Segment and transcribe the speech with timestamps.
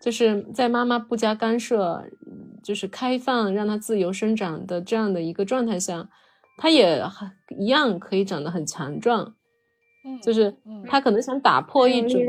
[0.00, 2.04] 就是在妈妈不加干涉，
[2.62, 6.08] 就是开放让它自由生长的这样的一个状态下，
[6.58, 9.34] 它也很一样可以长得很强壮。
[10.04, 10.56] 嗯，就是
[10.88, 12.20] 他可能想打破一种，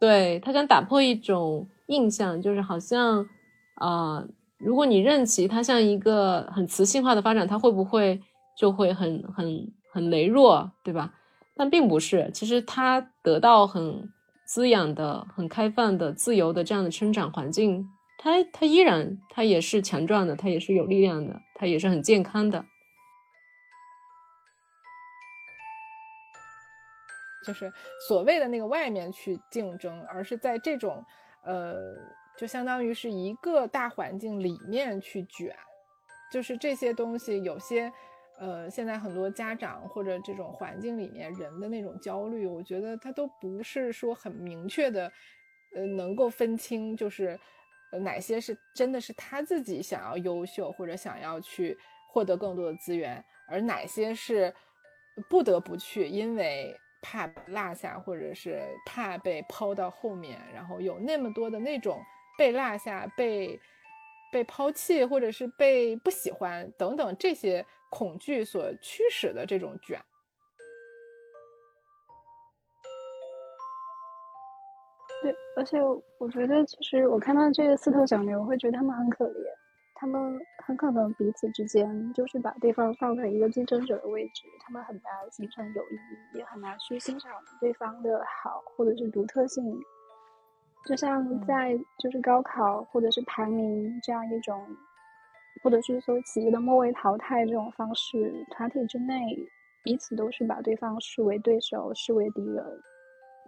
[0.00, 3.24] 对他想打破一种印象，就是好像
[3.76, 4.24] 啊，
[4.58, 8.20] 如果你任其它像一个很雌性化的发展，它会不会
[8.56, 11.14] 就会很很很羸弱，对吧？
[11.56, 14.10] 但并不是，其实它得到很
[14.52, 22.64] 滋养的、很开放的、自由的这样的生长环境，它它依然它也是强壮的，它也是有力量的，它也是很健康的。
[27.46, 27.72] 就是
[28.08, 31.04] 所谓的那个外面去竞争，而是在这种，
[31.44, 31.76] 呃，
[32.36, 35.54] 就相当于是一个大环境里面去卷，
[36.32, 37.92] 就是这些东西有些，
[38.40, 45.12] 呃，现在很多家长或者这种环境里面人的那种焦虑，我觉得他都不是说很明确的，
[45.74, 47.38] 呃，能够分清，就是
[48.02, 54.52] 哪些是真的是他自己想要优秀或者想要去获得更多的资源，而哪些是
[55.28, 56.76] 不得不去，因为。
[57.02, 61.98] 怕落下，或者是怕被抛到后面，然后有那么多的那种
[62.36, 63.58] 被落下、被
[64.30, 70.00] 被抛弃，或者是被不喜欢等等这些恐惧所驱使的这种卷。
[75.22, 75.78] 对，而且
[76.18, 79.52] 我觉得，其实我看到这个四头小牛，我会觉得他们很可怜。
[79.94, 89.62] 他们很可能彼此之间就是把对方放在一个竞争者的位置，他们很难形成友谊，也很难去欣赏对方的好或者是独特性。
[90.86, 94.66] 就像在就是高考或者是排名这样一种，
[95.62, 99.36] 或者是说企业的末位淘汰这种方式，团体之内
[99.84, 102.64] 彼此都是把对方视为对手，视为敌人。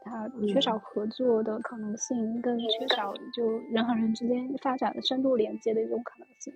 [0.05, 6.53] 他缺少合作的可能性，更缺少就人和人之间发展的深度连接的一种可能性。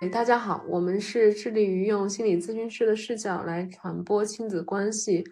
[0.00, 5.22] 哎，大家好，我们是致力于用心理咨询师的视角来传播亲子关系，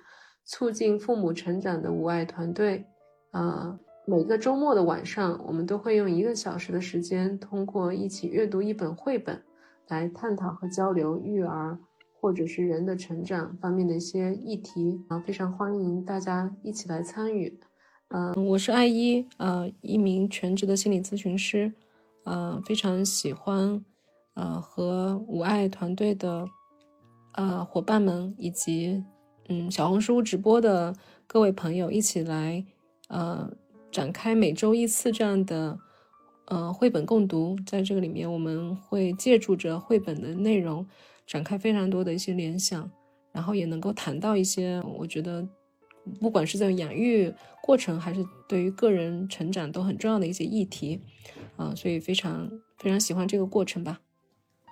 [0.45, 2.87] 促进父母成长的无爱团队。
[3.31, 9.43] 啊，每个周末的晚上，我们都会用一个小时的时间，通过一起阅读一本绘本，
[9.89, 11.79] 来探讨和交流育儿。
[12.21, 17.61] 或者是人的成长方面的一些议题啊，非常欢迎大家一起来参与。
[18.09, 21.73] 嗯，我是艾一，呃，一名全职的心理咨询师，
[22.25, 23.85] 呃，非常喜欢
[24.35, 26.49] 呃和五爱团队的
[27.35, 29.05] 呃伙伴们以及
[29.49, 30.93] 嗯小红书直播的
[31.27, 32.65] 各位朋友一起来
[33.07, 33.49] 呃
[33.91, 35.79] 展开每周一次这样的
[36.47, 40.87] 呃绘本共读，在这个里面我们会借助着绘本的内容。
[41.27, 42.91] 展开非常多的一些联想，
[43.33, 45.47] 然后也能够谈到一些我觉得，
[46.19, 47.31] 不管是在养育
[47.63, 51.03] 过程，还是对于个人成长都很重要的一些议题，
[51.59, 54.01] 啊，所以非常非常喜欢这个过程吧。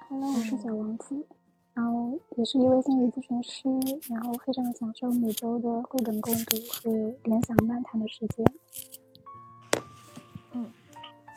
[0.08, 1.26] Hello，我是小王子，
[1.74, 3.68] 然后也是一位心理咨询师，
[4.08, 6.90] 然后非常享受每周的绘本共读和
[7.24, 8.46] 联想漫谈的时间。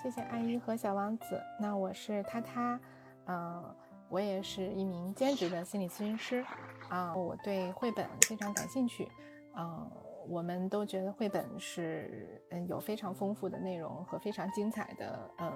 [0.01, 1.41] 谢谢阿姨和小王子。
[1.59, 2.79] 那我是他他，
[3.25, 3.75] 嗯。
[4.11, 6.43] 我也是一名兼职的心理咨询师，
[6.89, 9.07] 啊，我对绘本非常感兴趣，
[9.55, 9.87] 嗯，
[10.27, 15.53] 我们都觉得绘本是嗯有非常丰富的内容和非常精彩的嗯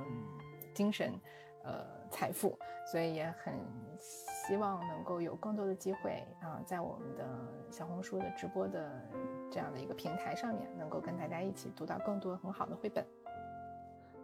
[0.71, 1.19] 精神
[1.63, 2.55] 呃财富，
[2.91, 3.55] 所以也很
[3.97, 7.25] 希望能够有更多的机会啊，在我们的
[7.71, 9.01] 小红书的直播的
[9.49, 13.03] 这样的一个平台上面，能够跟大家一起读到更多很好的绘本。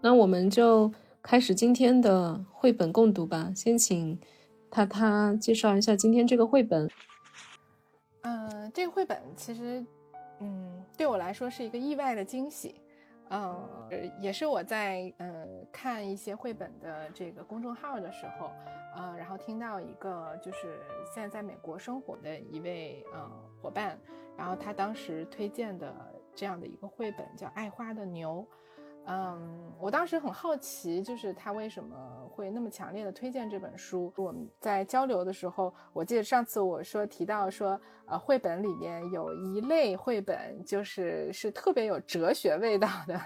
[0.02, 0.92] 那我们就。
[1.22, 3.52] 开始今天的绘本共读吧。
[3.54, 4.18] 先请
[4.72, 6.90] 他他介绍一下今天这个绘本。
[8.22, 9.86] 嗯，这个绘本其实，
[10.40, 12.74] 嗯，对我来说是一个意外的惊喜。
[13.30, 13.70] 嗯，
[14.22, 18.50] 也是我在嗯看一些绘本的这个公众号的时候，
[18.96, 20.80] 呃，然后听到一个就是
[21.13, 23.30] 现在在美国生活的一位呃
[23.62, 24.00] 伙伴，
[24.38, 25.94] 然后他当时推荐的
[26.34, 28.48] 这样的一个绘本叫《爱花的牛》。
[29.10, 31.96] 嗯，我当时很好奇，就是他为什么
[32.30, 34.14] 会那么强烈的推荐这本书。
[34.16, 43.20] 我们在交流的时候，我记得上次我说提到说，呃，绘本里面有一类绘本，就是是特别有哲学味道的，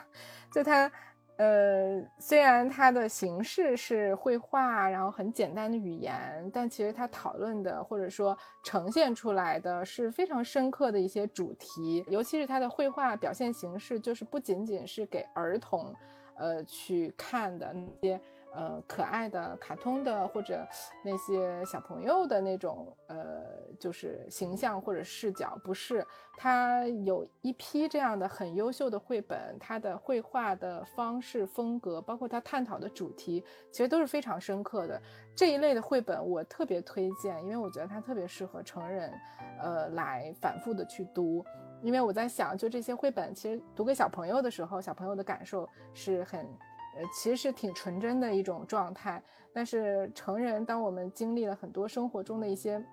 [0.51, 0.91] 就他。
[1.37, 15.93] 呃，虽然它的形式是绘画，然后很简单的语言，但其实它讨论的或者说呈现出来的是非常深刻的一些主题，尤其是它的绘画表现形式，就是不仅仅是给儿童，
[16.35, 18.21] 呃去看的那些
[18.53, 20.65] 呃可爱的卡通的或者
[21.03, 23.43] 那些小朋友的那种呃
[23.79, 26.05] 就是形象或者视角，不是，
[26.37, 35.01] 他有一批这样的很优秀的绘本，他的绘画的方式风格，包括他探讨的主题，其实都是非常深刻的。
[35.35, 39.11] 这一类的绘本我特别推荐，因为我觉得它特别适合成人，
[39.59, 41.43] 呃来反复的去读。
[41.81, 46.47] 因为我在想，就这些绘本，其实读给小朋友的时候，小朋友的感受是很，
[46.95, 49.21] 呃，其实是挺纯真的一种状态。
[49.53, 52.83] 但是成人，当我们经历了很多生活中的一些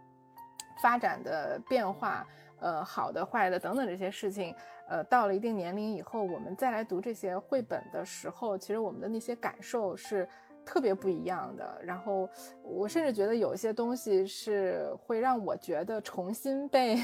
[0.82, 2.26] 发展的变化，
[2.60, 4.54] 呃，好的、坏的等等这些事情，
[4.88, 10.28] 呃，到了一定年龄以后，我们再来读这些绘本的时候，其实我们的那些感受是。
[10.70, 12.30] 特别不一样的，然后
[12.62, 16.96] 我甚至觉得有一些东西是会让我觉得重新被，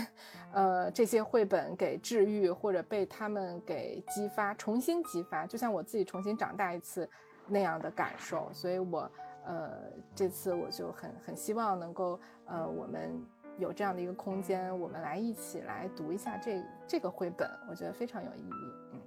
[0.52, 7.10] 呃，这些绘本给治愈，或者被他们给激发，重新激发，就像我自己重新长大一次
[7.48, 8.48] 那样的感受。
[8.52, 9.10] 所以，我
[9.44, 9.72] 呃
[10.14, 13.20] 这次我就很很希望能够呃我们
[13.58, 18.70] 有这样的一个空间，我们来一起来读一下这这个绘本，我觉得非常有意义。
[18.92, 19.00] 嗯，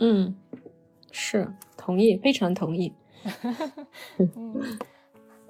[0.00, 0.36] 嗯，
[1.12, 1.46] 是
[1.76, 2.92] 同意，非常同意。
[4.36, 4.78] 嗯，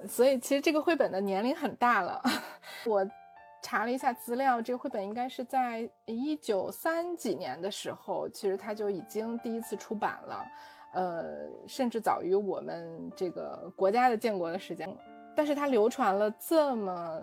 [0.07, 2.21] 所以其实这个绘本的年龄很大了。
[2.85, 3.05] 我
[3.61, 10.45] 查了一下资料，这个绘本应该是在一九三几年的时候，其实它就已经第一次出版了。
[10.93, 14.95] 呃，甚至早于我们这个国家的建国的时间。
[15.35, 17.19] 但是它流传了这么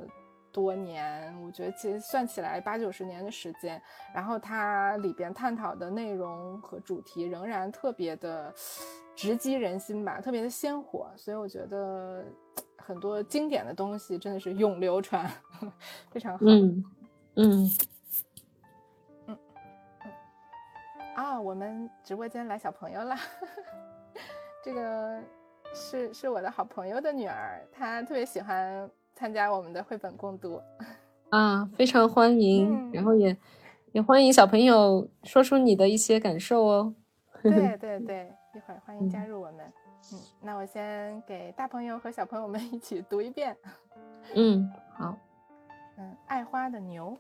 [0.52, 3.80] 多年，我觉得其实算起来八九十年的时间。
[4.14, 8.52] 然后它里边探讨的内容和主题仍然特别的。
[9.16, 12.24] 直击人心吧，特别的鲜活，所以我觉得
[12.78, 15.30] 很多经典的东西真的是永流传，
[16.10, 16.38] 非常好。
[16.46, 16.82] 嗯
[17.34, 17.70] 嗯
[19.26, 19.38] 嗯
[21.14, 23.14] 啊，我们直播间来小朋友了，
[24.64, 25.20] 这个
[25.74, 28.90] 是是我的好朋友的女儿，她特别喜欢
[29.20, 30.58] 参加我们的绘本共读
[31.28, 33.36] 啊，非常欢迎，然后也
[33.92, 36.94] 也欢迎小朋友说出你的一些感受哦。
[37.42, 38.32] 对对 对。
[38.52, 39.72] 一会儿欢迎加入我们，
[40.12, 43.56] 嗯，那我先给大朋友和小朋友们 一起读一遍，
[44.34, 45.16] 嗯，好，
[45.98, 47.16] 嗯，爱花的牛，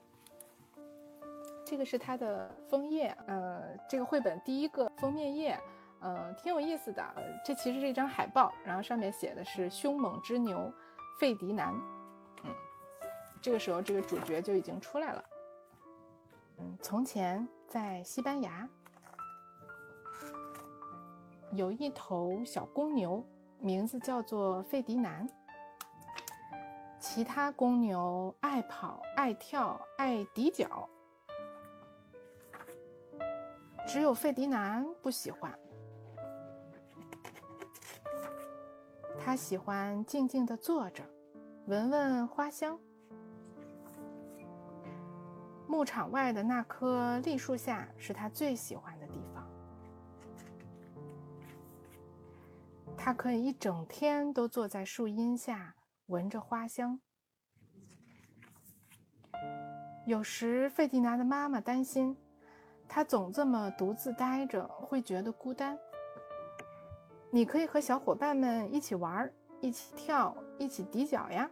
[1.64, 5.56] 这个是它的枫叶，呃，这个绘本第一个封面页，
[6.00, 7.04] 呃，挺有意思的，
[7.44, 10.72] 这其实是一张海报，然后上面写的是凶猛之牛
[11.20, 11.78] 费迪南，
[12.44, 12.54] 嗯，
[13.42, 15.24] 这个时候这个主角就已经出来了，
[16.56, 18.66] 嗯，从前在西班牙。
[21.52, 23.22] 有一头小公牛，
[23.58, 25.28] 名字叫做费迪南。
[26.98, 30.88] 其他公牛爱跑、爱跳、爱抵脚，
[33.86, 35.52] 只有费迪南不喜欢。
[39.22, 41.04] 他喜欢静静的坐着，
[41.66, 42.78] 闻闻花香。
[45.68, 49.46] 牧场外的那棵栗树下是他最喜欢的地方。
[52.96, 55.76] 他可以一整天都坐在树荫下，
[56.06, 56.98] 闻着花香。
[60.06, 62.16] 有时，费迪南的妈妈担心，
[62.88, 65.78] 他总这么独自待着，会觉得孤单。
[67.32, 71.48] 你可以和小伙伴们一起玩，一起跳，一起抵脚呀。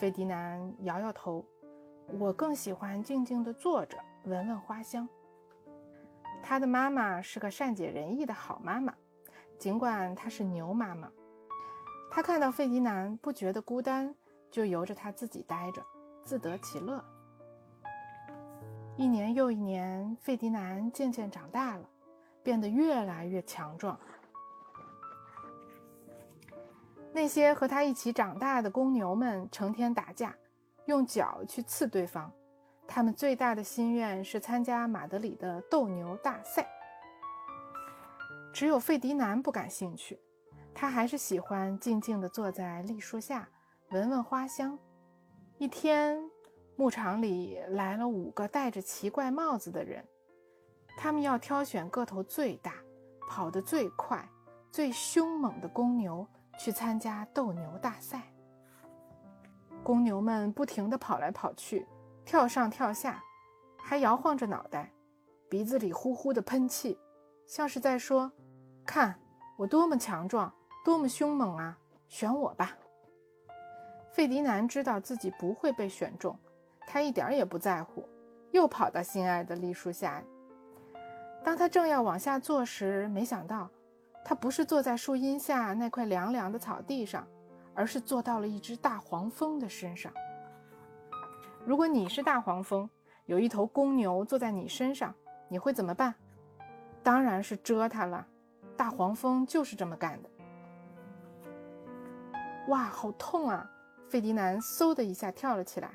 [0.00, 1.44] 费迪南摇摇头，
[2.18, 5.08] 我更喜欢静静地坐着，闻闻花香。
[6.42, 8.92] 他的妈妈是个善解人意的好妈妈。
[9.56, 11.08] 尽管她是牛妈妈，
[12.10, 14.12] 她看到费迪南不觉得孤单，
[14.50, 15.80] 就由着他自己待着，
[16.24, 17.02] 自得其乐。
[18.96, 21.88] 一年又一年，费迪南渐渐长大了，
[22.42, 23.98] 变得越来越强壮。
[27.14, 30.34] 那些和他一起长大的公牛们成天打架，
[30.86, 32.28] 用脚去刺对方。
[32.88, 36.68] 他们最大的心愿是参加马德里的斗牛大赛。
[38.52, 40.18] 只有费迪南不感兴趣，
[40.74, 43.48] 他还是喜欢静静地坐在栗树下，
[43.90, 44.76] 闻闻花香。
[45.58, 46.20] 一天，
[46.74, 50.04] 牧场里来了五个戴着奇怪帽子的人，
[50.98, 52.74] 他们要挑选个头最大、
[53.30, 54.28] 跑得最快、
[54.72, 56.26] 最凶猛的公牛
[56.58, 58.22] 去参加斗牛大赛。
[59.82, 61.86] 公牛们不停地跑来跑去，
[62.24, 63.22] 跳上跳下，
[63.78, 64.90] 还摇晃着脑袋，
[65.48, 66.98] 鼻子里呼呼地喷气，
[67.46, 68.32] 像是在说。
[68.86, 69.14] 看
[69.56, 70.52] 我多么强壮，
[70.84, 71.78] 多么凶猛啊！
[72.08, 72.76] 选我吧。
[74.12, 76.38] 费迪南知道自己不会被选中，
[76.86, 78.08] 他一点也不在乎，
[78.52, 80.22] 又跑到心爱的栗树下。
[81.42, 83.68] 当他正要往下坐时，没想到
[84.24, 87.26] 他不是坐在树荫下那块凉凉的草地上，
[87.74, 90.12] 而是坐到了一只大黄蜂的身上。
[91.66, 92.88] 如果你是大黄蜂，
[93.26, 95.14] 有一头公牛坐在你身上，
[95.48, 96.14] 你会怎么办？
[97.02, 98.26] 当然是蛰它了。
[98.76, 100.30] 大黄蜂就是这么干的。
[102.68, 103.70] 哇，好痛啊！
[104.08, 105.90] 费迪南嗖的一下跳了起来，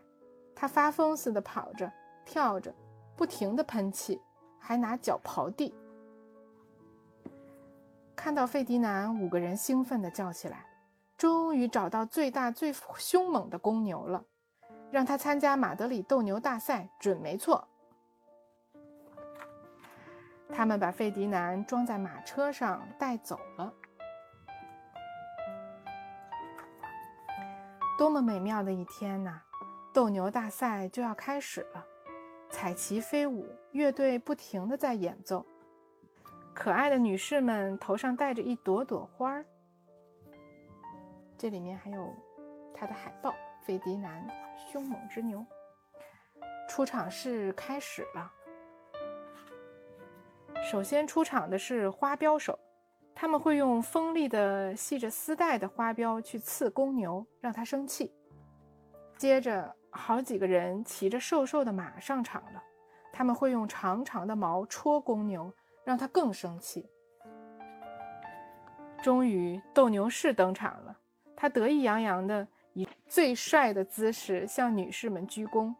[0.55, 1.91] 他发疯似的跑着、
[2.25, 2.73] 跳着，
[3.15, 4.21] 不停的喷气，
[4.59, 5.73] 还拿脚刨地。
[8.19, 10.65] 看到费迪南，五个人兴奋地叫起来
[11.17, 14.25] ：“终于找到最大最凶猛的公牛了，
[14.91, 17.65] 让他参加马德里斗牛大赛准没错。”
[20.51, 23.73] 他们把费迪南装在马车上带走了。
[27.97, 29.41] 多么美妙的一天呐！
[29.93, 31.85] 斗牛大赛就要开始了，
[32.49, 35.45] 彩旗飞舞，乐队不停地在演奏。
[36.59, 39.45] 可爱的女士们头上戴着一朵朵花儿，
[41.37, 42.13] 这里面还有
[42.73, 43.33] 他的海报——
[43.65, 44.27] 费迪南，
[44.69, 45.45] 凶猛之牛。
[46.67, 48.29] 出场式开始了。
[50.69, 52.59] 首先出场的是花镖手，
[53.15, 58.13] 他们会用锋利的系着丝带的花镖去刺公牛，让它生气。
[59.17, 62.61] 接着，好几个人骑着瘦瘦的马上场了，
[63.13, 65.53] 他们会用长长的矛戳公牛。
[65.83, 66.89] 让他更生气。
[69.01, 70.97] 终于，斗牛士登场了。
[71.35, 75.73] 他得意洋洋地以最帅的姿势向女士们鞠躬。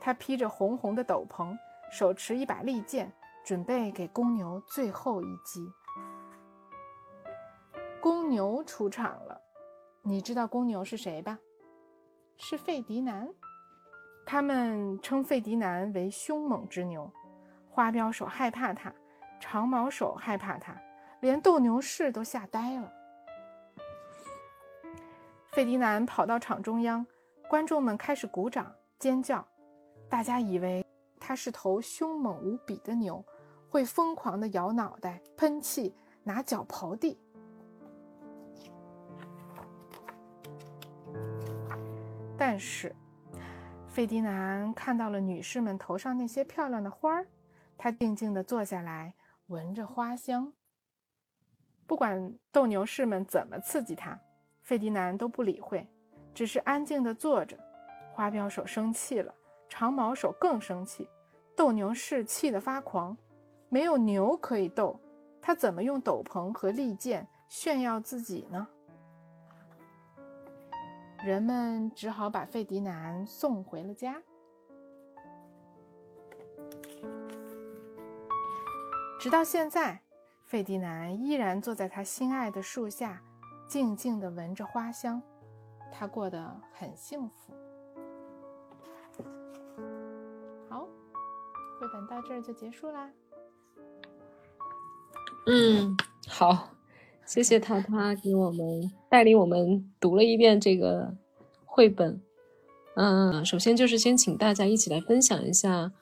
[0.00, 1.56] 他披着红红的斗篷，
[1.90, 3.12] 手持一把利剑，
[3.44, 5.70] 准备给公牛最后一击。
[8.00, 9.40] 公牛出场了。
[10.02, 11.38] 你知道公牛是谁吧？
[12.36, 13.32] 是费迪南。
[14.26, 17.10] 他们称费迪南为凶猛之牛。
[17.70, 18.92] 花镖手害怕他。
[19.46, 20.74] 长毛手害怕他，
[21.20, 22.90] 连斗牛士都吓呆了。
[25.52, 27.06] 费迪南跑到场中央，
[27.46, 29.46] 观众们开始鼓掌尖叫，
[30.08, 30.82] 大家以为
[31.20, 33.22] 他是头凶猛无比的牛，
[33.68, 37.20] 会疯狂地摇脑袋、喷气、拿脚刨地。
[42.38, 42.96] 但是，
[43.86, 47.26] 费迪南看到了女士们头上那些漂亮的花儿，
[47.76, 49.12] 他静静地坐下来。
[49.54, 50.52] 闻着花香，
[51.86, 54.20] 不管斗牛士们怎么刺激他，
[54.62, 55.88] 费迪南都不理会，
[56.34, 57.56] 只是安静地坐着。
[58.12, 59.32] 花镖手生气了，
[59.68, 61.08] 长矛手更生气，
[61.54, 63.16] 斗牛士气得发狂。
[63.68, 64.98] 没有牛可以斗，
[65.40, 68.66] 他怎么用斗篷和利剑炫耀自己呢？
[71.24, 74.20] 人们只好把费迪南送回了家。
[79.24, 80.02] 直到现在，
[80.44, 83.22] 费迪南依然坐在他心爱的树下，
[83.66, 85.22] 静静地闻着花香。
[85.90, 87.54] 他过得很幸福。
[90.68, 90.86] 好，
[91.80, 93.10] 绘本到这儿就结束啦。
[95.46, 95.96] 嗯，
[96.28, 96.68] 好，
[97.24, 101.14] 谢谢塔塔给我们带领我们读了一遍这个
[101.64, 102.20] 绘本。
[102.96, 105.92] 嗯，首先就是先请大家一起来分享一下，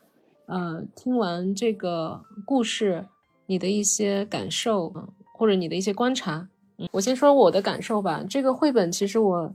[0.46, 3.06] 呃，听完这个故事。
[3.46, 4.90] 你的一些感受，
[5.34, 6.49] 或者你的一些观察，
[6.92, 8.25] 我先说我的感受吧。
[8.26, 9.52] 这个绘本其实我，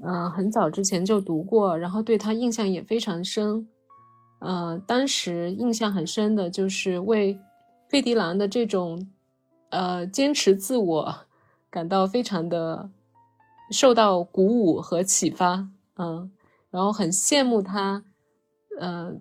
[0.00, 3.66] 呃，很早之前就读过，然后对他印象也非常深。
[4.38, 7.36] 呃，当时印象很深的就是为
[7.88, 9.08] 费迪兰的这种，
[9.70, 11.14] 呃，坚持自我
[11.68, 12.90] 感到非常的
[13.72, 16.30] 受到鼓舞和启发，嗯，
[16.70, 18.04] 然后很羡慕他，
[18.78, 19.16] 呃。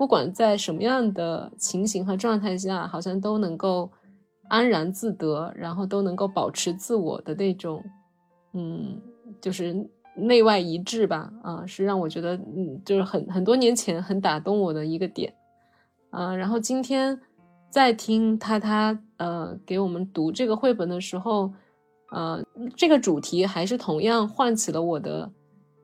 [0.00, 3.90] 不管在什么样的情形和状态下，好像都能够
[4.48, 7.84] 安然自得，然后都能够保持自我的那种，
[8.54, 8.98] 嗯，
[9.42, 9.76] 就是
[10.16, 15.34] 内外一致吧，啊，是让我觉得，嗯，就是很很多年前很打动我的一个点，
[16.08, 17.20] 啊，然后今天
[17.68, 21.52] 在听他他呃给我们读这个绘本的时候，
[22.10, 22.42] 呃，
[22.74, 25.30] 这个主题还是同样唤起了我的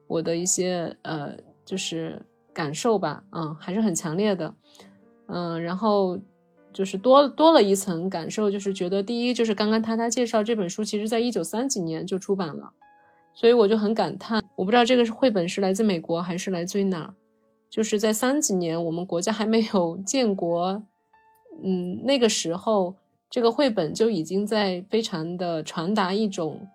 [0.06, 2.18] 我的一些呃，就是。
[2.56, 4.54] 感受吧，嗯，还是很强烈的，
[5.26, 6.18] 嗯，然后
[6.72, 12.72] 就是多多了一层感受，就是觉得第一就是刚刚他他介绍这本书，其实在一九三几年就出版了，
[13.34, 17.14] 所以我就很感叹，我不知道这个是绘本是来自美国还是来自于哪，
[17.68, 20.82] 就是在三几年我们国家还没有建国，
[21.62, 22.96] 嗯，那个时候
[23.28, 26.66] 这个绘本就已经在非常的传达一种，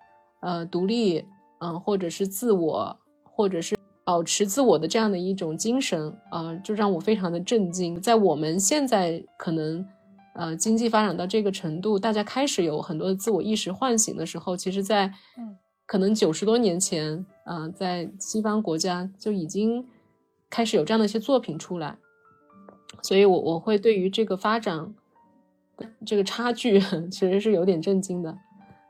[0.42, 1.26] 呃，独立，
[1.60, 3.76] 嗯，或者是自我，或者是。
[4.12, 7.98] 保持自我的这样的一种精神啊，就让我非常的震惊。
[8.01, 9.88] 在我们现在可能，
[10.34, 15.06] 呃经济发展到这个程度，大家开始有很多的自我意识唤醒的时候，其实，在
[15.38, 19.88] 嗯可能九十多年前，啊、在西方国家就已经
[20.50, 21.96] 开始有这样的一些作品出来，
[23.01, 24.94] 所以我我会对于这个发展
[26.06, 28.38] 这个差距 其实是有点震惊的，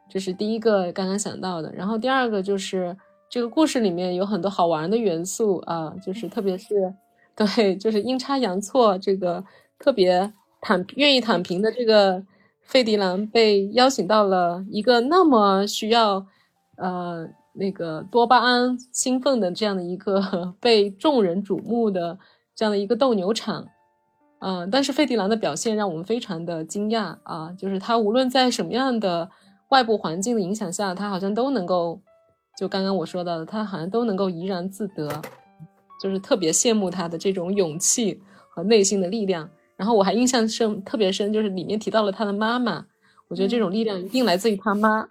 [0.10, 1.72] 这是第一个刚刚想到的。
[1.74, 2.98] 然后第二个就是
[3.32, 6.94] 这个故事里面有很多好玩的元素啊，就是特别是
[7.34, 9.42] 对，就是阴差阳错，这个
[9.80, 12.22] 特别躺愿意躺平的这个
[12.60, 16.26] 费迪南被邀请到了一个那么需要
[16.76, 22.20] 呃那个多巴胺兴奋的这样的一个被众人瞩目的
[22.54, 23.66] 这样的一个斗牛场。
[24.40, 27.56] 嗯、但是费迪兰的表现让我们非常的惊讶啊！
[27.58, 29.30] 就是他无论在什么样的
[29.70, 32.02] 外部环境的影响下，他好像都能够，
[32.58, 35.22] 就刚刚我说到的，他好像都能够怡然自得，
[36.02, 39.50] 就是特别羡慕他的这种勇气和内心的力量。
[39.76, 42.86] 然后我还印象深特别深，就是里面提到了他的妈妈，
[43.28, 45.08] 我觉得这种力量一定来自于他妈。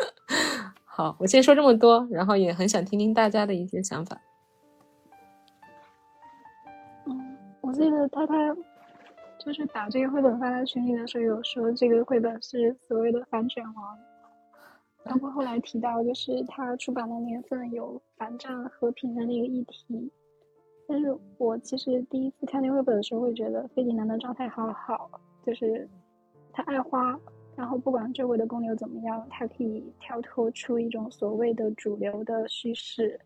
[0.84, 4.20] 好，我先说这么多，然后也很想听听大家的一些想法。
[7.06, 8.54] 嗯，我记得他他
[9.42, 13.98] 就是把这个绘本发在群里的时候，有说这个绘本是所谓的反卷王，
[15.04, 20.10] 包括后来提到，就是他出版的年份有反战和平的那个议题。
[20.86, 25.10] 但是我其实第一次看那绘本的时候，会觉得费迪南的状态好好，
[25.44, 25.88] 就是
[26.52, 27.18] 他爱花，
[27.56, 33.18] 然后不管周围的公牛怎么样，他可以跳脱出一种所谓的主流的叙事，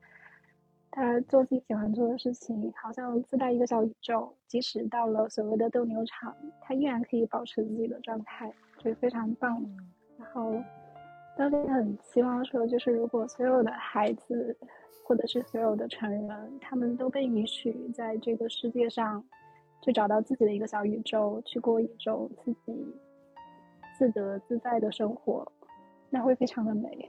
[0.91, 9.65] 他做自己喜欢做的事情，好像自带一个小宇宙，即使到了所谓的斗牛场，他依然可以保持自己的状态，就非常棒。
[10.17, 10.53] 然后
[11.39, 14.57] 当时很希望说，就是如果所有的孩子
[15.05, 19.25] 或者是所有的成人，他们都被允许在这个世界上
[19.81, 22.93] 去找到自己的一个小宇宙，去过一种自己
[23.97, 25.47] 自得自在的生活，
[26.11, 27.09] 那会非常的美。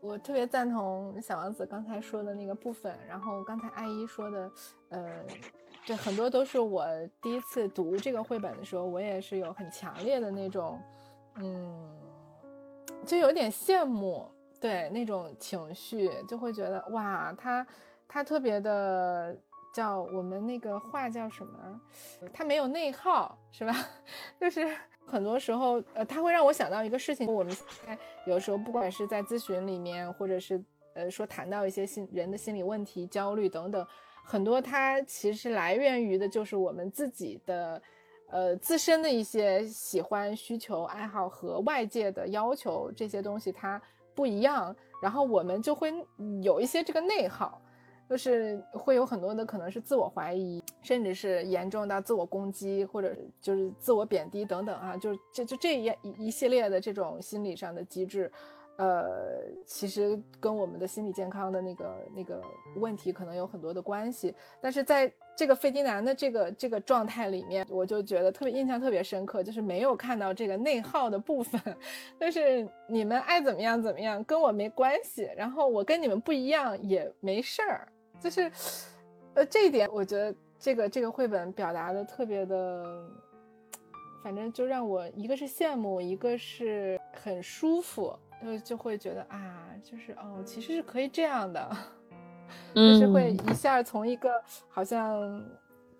[0.00, 4.50] 我特别赞同小王子刚才说的那个部分，然后刚才艾依说的，
[4.90, 5.24] 呃，
[5.84, 6.86] 对，很多都是我
[7.20, 10.78] 第一次读这个绘本的时候，我也是有很强烈的那种，
[11.40, 11.90] 嗯，
[13.06, 14.28] 就有点羡慕，
[14.60, 17.66] 对那种情绪，就会觉得哇，他
[18.08, 19.34] 他特别的
[19.72, 21.80] 叫我们那个话叫什么？
[22.32, 23.72] 他没有内耗，是吧？
[24.40, 24.68] 就是
[25.06, 30.62] 很多时候，呃，他会让我想到一个事情，我们现在有时候不管是在咨询里面，或者是
[30.94, 33.86] 呃说谈到一些心人的心理问题、焦虑等等，
[34.24, 37.80] 很多它其实来源于的就是我们自己的。
[38.28, 43.80] 呃，自身的一些喜欢、需求、爱好和外界的要求这些东西它
[44.14, 45.92] 不一样，然后我们就会
[46.42, 47.60] 有一些这个内耗，
[48.10, 58.30] 就是会有很多的可能是自我怀疑，甚至是严重到自我攻击，或者就是自我贬低等等啊，就是这就这一一一系列的这种心理上的机制。
[58.76, 62.42] 呃，其实跟我们的心理健康的那个那个
[62.76, 71.60] 问题可能有很多的关系，但是在这个费迪南的这个这个状态里面，我就觉得特别印象特别深刻，就是没有看到这个内耗的部分，
[72.20, 77.88] 就是你们爱怎么样怎么样，跟我没关系，然后我跟你们不一样也没事儿，
[78.20, 78.50] 就是，
[79.34, 83.04] 呃，这一点我觉得这个这个绘本表达的特别的。
[84.22, 91.68] 反正就让我一个是羡慕，一个是很舒服，就就会觉得啊，就是哦，其实是可以这样的，
[92.74, 95.44] 就是会一下从一个好像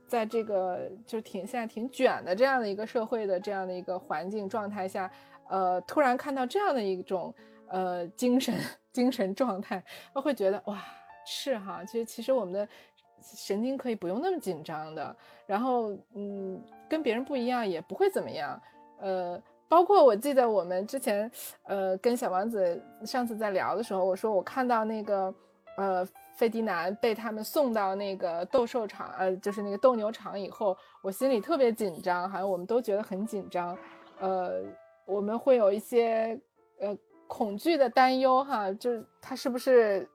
[0.07, 5.11] 在这个就挺现在挺卷的这样的一个社会的这样的一个环境状态下，
[5.49, 7.35] 呃，突然看到这样的一种
[7.68, 8.55] 呃精神
[8.92, 10.83] 精神状态，我会觉得哇，
[11.25, 12.68] 是哈，其实其实我们的
[13.20, 16.62] 神经可以不用那么紧张的，然后嗯。
[16.88, 18.62] 跟别人不一样也不会怎么样，
[19.01, 21.31] 呃，包括我记得我们之前，
[21.64, 25.35] 呃，跟小王子上次在聊的时候，我说我看到那个，
[25.76, 33.76] 呃，费迪南被他们送到那个斗兽场，呃，就是那个斗牛场以后，我心里特别紧张，好像我们都觉得很紧张，
[34.20, 34.62] 呃，
[35.05, 36.38] 我们会有一些
[36.79, 40.09] 呃恐惧的担忧哈，就是他是不是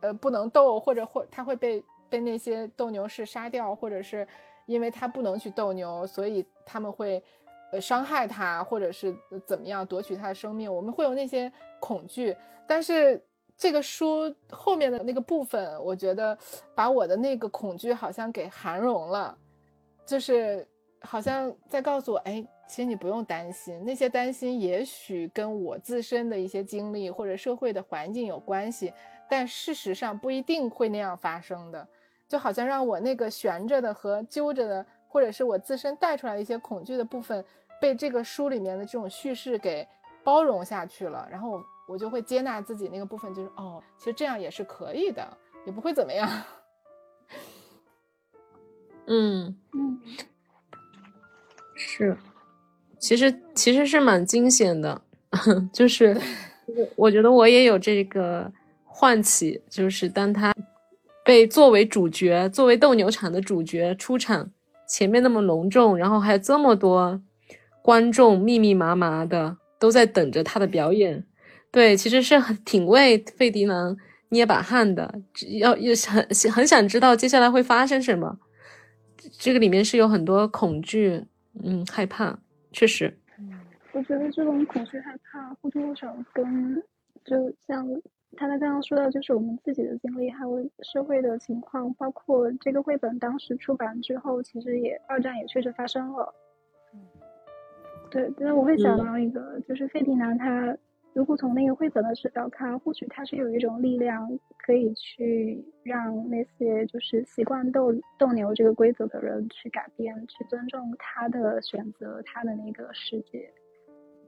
[0.00, 4.26] 呃不能斗，或者或他会被被那些斗牛士杀掉，或者是。
[4.66, 7.22] 因为他不能去斗牛，所以他们会，
[7.80, 9.14] 伤害他，或者是
[9.46, 10.72] 怎么样夺取他的生命。
[10.72, 13.22] 我们会有那些恐惧，但是
[13.56, 16.36] 这个书后面的那个部分，我觉得
[16.74, 19.36] 把我的那个恐惧好像给涵容了，
[20.04, 20.66] 就是
[21.00, 28.92] 好像在告诉我，哎，其实你不用担心，那些担心也许跟我自身的一些经历或者社会的环境有关系，
[29.28, 31.86] 但事实上不一定会那样发生的。
[32.26, 37.44] 就好像让我那个悬着的和揪着的，或者是我自身带出来一些恐惧的部分，
[37.80, 39.86] 被这个书里面的这种叙事给
[40.22, 45.26] 包容下去了，然后我我就会接纳自己那个部分，就是哦，其实这样也是可以的，
[45.66, 46.28] 也不会怎么样。
[49.06, 49.54] 嗯。
[49.72, 50.00] 嗯，
[51.74, 52.16] 是，
[52.98, 55.02] 其实其实是蛮惊险的，
[55.72, 56.16] 就是
[56.96, 58.50] 我觉得我也有这个
[58.84, 60.54] 唤起，就是当他
[61.22, 64.50] 被作为主角，作为斗牛场的主角出场，
[64.88, 67.20] 前面那么隆重，然后还有这么多
[67.84, 71.22] 观众密密麻麻的都在等着他的表演，
[71.70, 73.94] 对，其实是很挺为费迪南
[74.30, 75.20] 捏把汗的，
[75.60, 78.38] 要要很很想知道接下来会发生什么。
[79.38, 81.22] 这个里面是有很多恐惧，
[81.62, 82.38] 嗯，害怕，
[82.72, 83.14] 确实。
[83.92, 86.82] 我觉得这种恐惧害怕或多或少跟，
[87.22, 87.86] 就像
[88.34, 96.34] 他他刚刚说到，就是我们自己的经历，还有社会的情况，包括这个绘本当时出版之后，其实也二战也确实发生了。
[98.14, 100.76] 对，但是我会想到一个，就是费迪南他。
[101.14, 113.48] 如果从那个绘本的视角看，或许他是有一种力量，可以去让那些就是习惯斗斗牛这个规则的人去改变，去尊重他的选择，他的那个世界。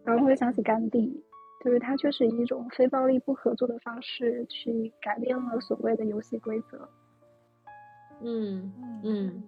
[0.04, 1.24] 然后会想起甘地，
[1.64, 6.88] 就是他确实以一种非暴力、不合作的方式去改变了所谓的游戏规则。
[8.20, 8.72] 嗯
[9.02, 9.42] 嗯，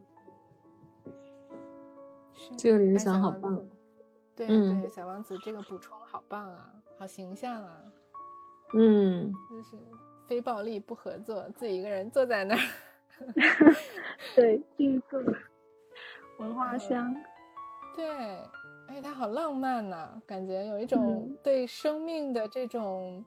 [2.56, 3.64] 这个联想好棒。
[4.46, 7.82] 对对，小王子这个补充好棒啊，好形象啊。
[8.74, 9.76] 嗯，就是
[10.26, 12.60] 非暴力不合作，自己一个人坐在那儿。
[14.36, 15.20] 对，静坐，
[16.38, 17.14] 闻花香。
[17.96, 18.06] 对，
[18.88, 23.24] 哎，他好浪漫呐，感觉有一种对生命的这种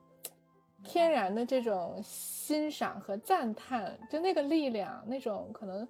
[0.82, 5.86] 天然的这种欣赏和赞叹，就那个力量，那种可能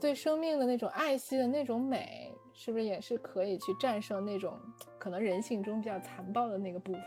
[0.00, 2.33] 对生命的那种爱惜的那种美。
[2.56, 4.56] 是不是也是可以去战胜那种
[4.96, 7.02] 可能人性中比较残暴的那个部分？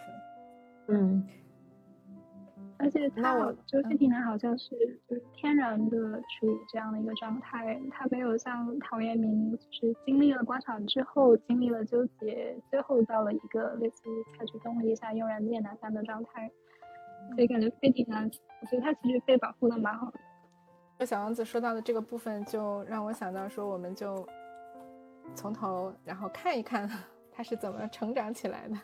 [0.90, 1.26] 嗯，
[2.78, 3.34] 而且他
[3.66, 4.76] 就费迪南好像是
[5.10, 16.52] 就是天然的处于这样的一个状态，他没有像陶渊明就是经历了官场之后经历了纠结，最后到了一个类似于采取动力下悠然见南山的状态，
[17.36, 18.30] 所以感觉费迪南，
[18.62, 21.06] 我觉得他其实被保护的蛮好的。
[21.06, 24.28] 小王子说到的这个部分，就让我想到说，我们就。
[25.36, 26.90] 从头，然后看一看
[27.32, 28.78] 他是怎么成长起来的。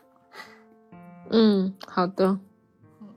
[1.30, 2.38] 嗯，好的。
[3.00, 3.08] 嗯，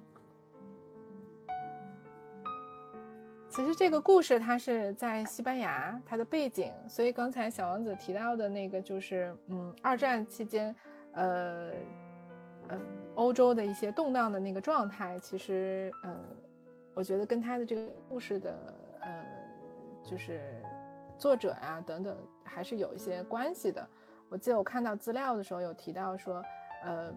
[3.49, 10.73] 其实这个故事它是在西班牙，它的背景，所以刚才小王子提到的那个就是，嗯，二战期间，
[11.13, 11.71] 呃，
[12.69, 12.79] 呃，
[13.15, 16.15] 欧洲的一些动荡的那个状态，其实，呃，
[16.93, 18.55] 我觉得跟他的这个故事的，
[19.01, 19.25] 呃，
[20.03, 20.39] 就是
[21.17, 22.17] 作者啊等等。
[22.49, 23.87] 还是有一些关系的。
[24.29, 26.43] 我记得我看到资料的时候有提到说，
[26.83, 27.13] 呃，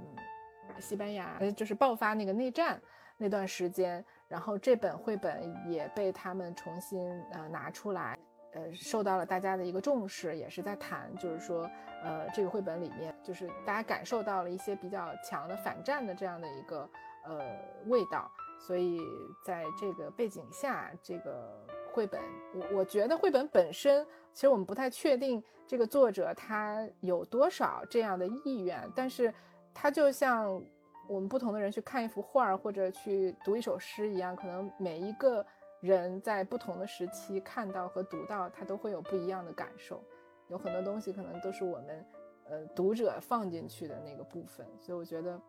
[0.79, 2.79] 西班牙就是爆发那个内战
[3.17, 8.19] 那段时间，然后这本绘本也被他们重新呃拿出来，
[8.53, 11.71] 呃，受到了大家的一个重视，也是在谈，就是说，
[12.03, 16.91] 呃，这个绘本里面就是大家感受到了一些比较强的反战的这样的一个
[17.25, 17.39] 呃
[17.87, 19.01] 味道，所以
[19.43, 22.21] 在这个背景下，这个绘本，
[22.55, 24.07] 我我觉得绘本本身。
[24.33, 29.35] 其实我们不太确定这个作者他有多少这样的意愿，但是
[29.75, 30.63] 他就像
[31.09, 35.45] 我们不同的人去看一幅画或者去读一首诗一样，可能每一个
[35.81, 40.01] 人在不同的时期看到和读到，他都会有不一样的感受。
[40.47, 42.07] 有很多东西可能都是我们
[42.49, 45.41] 呃读者放进去的那个部分，所以我觉得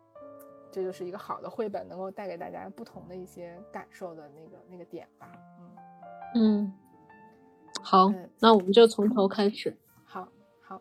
[0.72, 5.30] 这就是一个好的绘本能够带给大家不同的一些感受的那个那个点吧。
[5.60, 5.71] 嗯
[6.34, 6.72] 嗯。
[7.82, 9.76] 好，那我们就从头开始。
[10.04, 10.28] 好，
[10.60, 10.80] 好，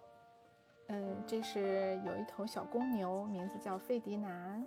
[0.87, 4.65] 嗯，这是有一头小公牛，名字叫费迪南。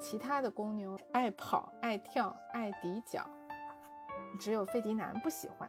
[0.00, 3.24] 其他的公牛爱跑、爱跳、爱抵脚，
[4.40, 5.68] 只有费迪南不喜欢。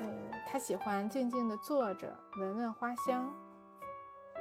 [0.00, 3.32] 嗯，他喜欢静静地坐着，闻闻花香。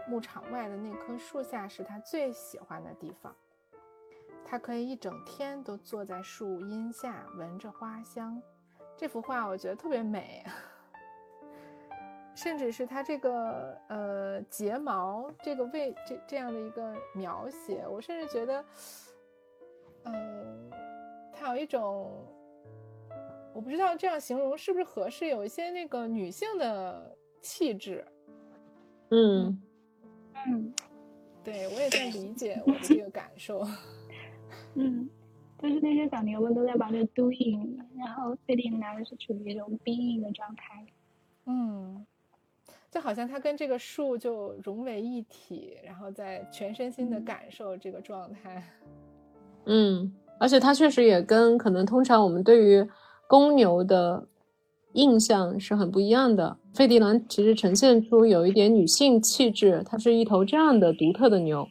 [0.10, 3.34] 牧场外的那棵树下是他最喜欢的地方。
[4.45, 8.41] 他可以一整天都坐在树荫下，闻着花香。
[8.95, 10.45] 这幅画我觉得特别美，
[12.36, 18.63] 甚至是它这个呃睫毛这个位这这样的一个描写，我甚至觉得，
[20.03, 20.71] 嗯，
[21.34, 22.12] 它有一种
[23.53, 28.06] 我不知道这样形容是不是合适，有一些那个女性的气质。
[29.10, 29.62] 嗯
[30.47, 30.73] 嗯，
[31.43, 33.65] 对我也在理解我的这个感受。
[34.76, 35.10] 嗯。
[35.62, 40.86] 就是那些小牛们都在忙着 doing，然后费迪南是处于一种 being 的状态。
[41.46, 42.06] 嗯，
[42.92, 48.62] 就好像它跟这个树就融为一体，然后在全身心的感受这个状态。
[49.66, 52.86] 嗯，而且它确实也跟可能通常我们对于
[53.26, 54.28] 公牛的
[54.92, 56.58] 印象是很不一样的。
[56.74, 61.66] 费迪南其实呈现出有一点女性气质，它是一头这样的独特的牛。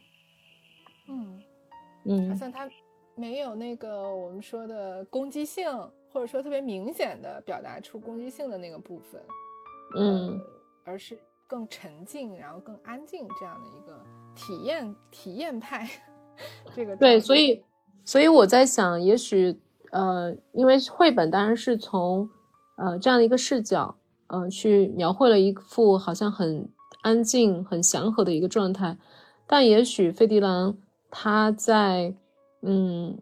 [1.07, 1.39] 嗯
[2.05, 2.67] 嗯，好像它
[3.15, 5.69] 没有那个我们说的攻击性，
[6.11, 9.21] 或者说特别明显的表达出攻击性的那个部分。
[9.95, 10.39] 嗯，
[10.83, 14.03] 而是更沉静，然后更安静这样的一个
[14.35, 15.89] 体验体验派。
[16.75, 17.63] 这个对，所以。
[18.05, 19.57] 所以我在想，也许，
[19.91, 22.29] 呃，因为绘本当然是从，
[22.75, 23.95] 呃，这样的一个视角，
[24.27, 26.67] 嗯，去描绘了一幅好像很
[27.01, 28.97] 安静、很祥和的一个状态，
[29.47, 30.75] 但也许费迪兰
[31.09, 32.13] 他在，
[32.65, 33.17] 嗯，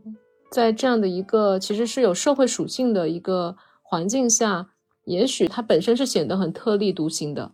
[0.51, 4.69] 在这样的一个其实是有社会属性的一个环境下，
[5.05, 7.51] 也许它本身是显得很特立独行的，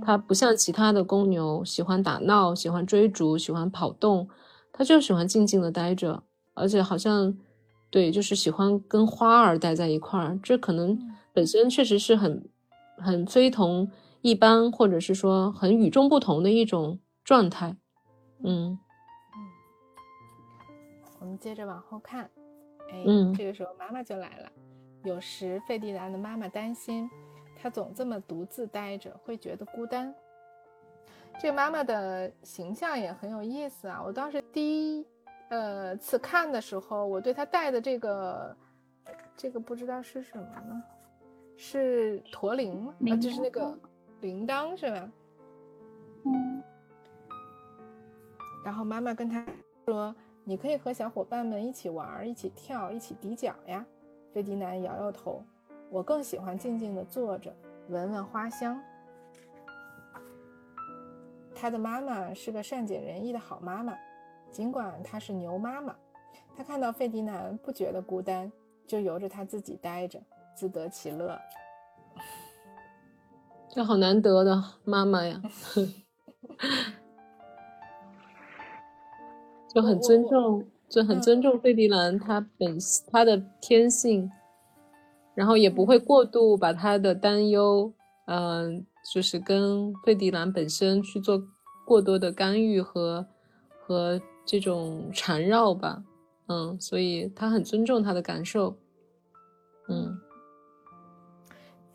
[0.00, 4.28] 它不像其他的公牛喜欢打闹、喜欢追逐、喜欢跑动，
[4.72, 6.22] 它就喜欢静静的待着。
[6.54, 7.36] 而且好像，
[7.90, 10.98] 对，就是喜欢跟花儿待在一块儿，这可能
[11.32, 12.48] 本身确实是很
[12.98, 17.70] 很非同一般，或者是说很与众不同的一种状态。
[17.70, 17.76] 嗯
[18.44, 18.78] 嗯，
[21.22, 22.24] 我们接着往后看，
[22.90, 24.50] 哎，嗯，这个时候妈妈就来了。
[25.04, 27.08] 有时费迪南的妈妈担心
[27.56, 30.12] 他总这么独自待着，会觉得孤单。
[31.40, 35.06] 这个妈妈的形象也很有意思啊，我当时第一。
[35.48, 38.56] 呃，次看的时候，我对她戴的这个，
[39.36, 40.82] 这个不知道是什么呢？
[41.58, 42.94] 是驼铃吗？
[43.10, 43.78] 啊，就是那个
[44.22, 45.10] 铃铛是吧？
[46.24, 46.62] 嗯。
[48.64, 49.44] 然后妈妈跟他
[49.84, 53.84] 说：“你可以和小伙伴们一起玩，一起跳，一起抵脚呀。”
[54.32, 55.42] 费迪南摇摇头
[55.90, 57.54] ：“我更喜欢静静的坐着，
[57.88, 58.80] 闻闻花香。”
[61.54, 63.96] 他的妈妈是个善解人意的好妈妈。
[64.50, 65.96] 尽管她是牛妈妈，
[66.56, 68.50] 她看到费迪南不觉得孤单，
[68.86, 70.20] 就由着他自己待着，
[70.54, 71.40] 自得其乐。
[73.70, 75.40] 这好难得的妈妈呀，
[79.72, 82.76] 就很尊重，就很尊重费迪兰他本
[83.10, 84.30] 他的天性，
[85.34, 87.92] 然后也不会过度把他的担忧，
[88.26, 91.42] 嗯，就是跟费迪兰本身去做
[91.86, 93.26] 过多的干预和
[93.80, 94.20] 和。
[94.44, 96.02] 这种缠绕吧，
[96.48, 98.76] 嗯，所以他很尊重他的感受，
[99.88, 100.18] 嗯。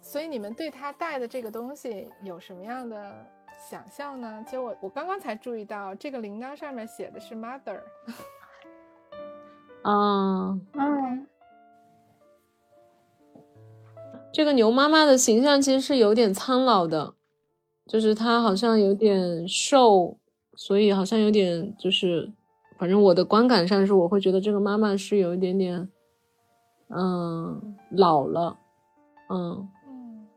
[0.02, 3.28] 所以你们对他带的这个东西有什么样的
[3.70, 4.42] 想象呢？
[4.46, 7.82] 其实我我刚刚才注意到，这个铃铛上面写的是 mother。
[9.84, 11.28] 嗯，嗯。
[14.32, 17.14] 这个牛妈妈的形象其实是有点苍老的，
[17.86, 20.18] 就是她好像有点瘦，
[20.56, 22.32] 所以好像有点就是。
[22.78, 25.90] 反正我的观感上是，我会觉得这个妈妈是有一点点，
[26.90, 28.56] 嗯，老了，
[29.30, 30.28] 嗯嗯，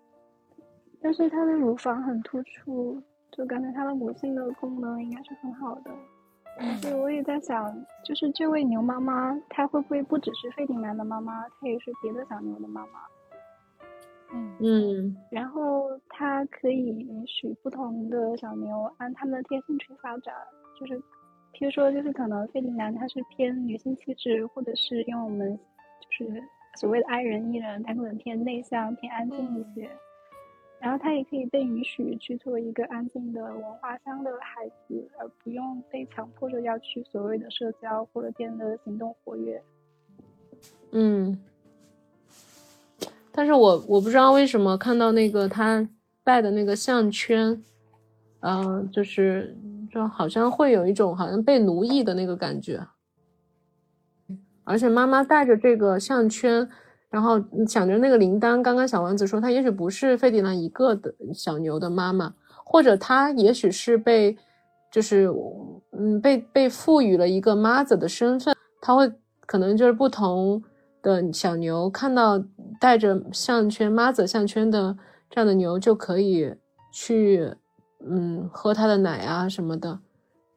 [1.03, 3.03] 但是她的乳房很突出，
[3.41, 5.91] 就感觉她的母性的功能应该是很好的。
[6.83, 7.75] 所以我也在想，
[8.05, 13.01] 就是这位牛妈妈，她会不会不只是费迪南的妈妈，她也是别的小牛的妈妈？
[14.35, 20.35] 嗯嗯，然后她可以允许不同的小牛按他们的天性去发展，
[20.79, 21.03] 就是。
[21.53, 25.59] 比如说，就是可能费迪南他是偏女性气质，或者是因为我们
[25.99, 26.41] 就是
[26.77, 29.91] 所谓的爱人艺人，他可能偏内向、偏安静一些。
[30.81, 39.63] 然后他也可以被允许去做一个安静的文化乡的孩子，而不用被强迫着要去所谓的社交或者变得行动活跃。
[40.93, 41.39] 嗯，
[43.31, 45.89] 但是我我不知道为什么看到那个他
[46.25, 47.63] 戴的那个项圈，
[48.41, 49.57] 嗯，就是。
[49.93, 52.87] 就好像会有一种好像被奴役的那个感觉，
[54.63, 56.71] 而且妈妈带着这个项圈，
[57.11, 58.63] 然后想着那个铃铛。
[58.63, 62.33] 刚刚小丸子说，她也许不是费迪南一个的小牛的妈妈，
[62.65, 64.39] 或者她也许是被，
[64.91, 65.29] 就是
[65.93, 68.57] 嗯被被赋予了一个妈子的身份。
[68.81, 69.13] 他会
[69.45, 70.63] 可能就是不同
[71.03, 72.43] 的小牛看到
[72.81, 74.97] 带着项圈妈子项圈的
[75.29, 76.55] 这样的牛就可以
[76.93, 77.55] 去。
[78.03, 79.99] 嗯，喝他的奶啊什么的，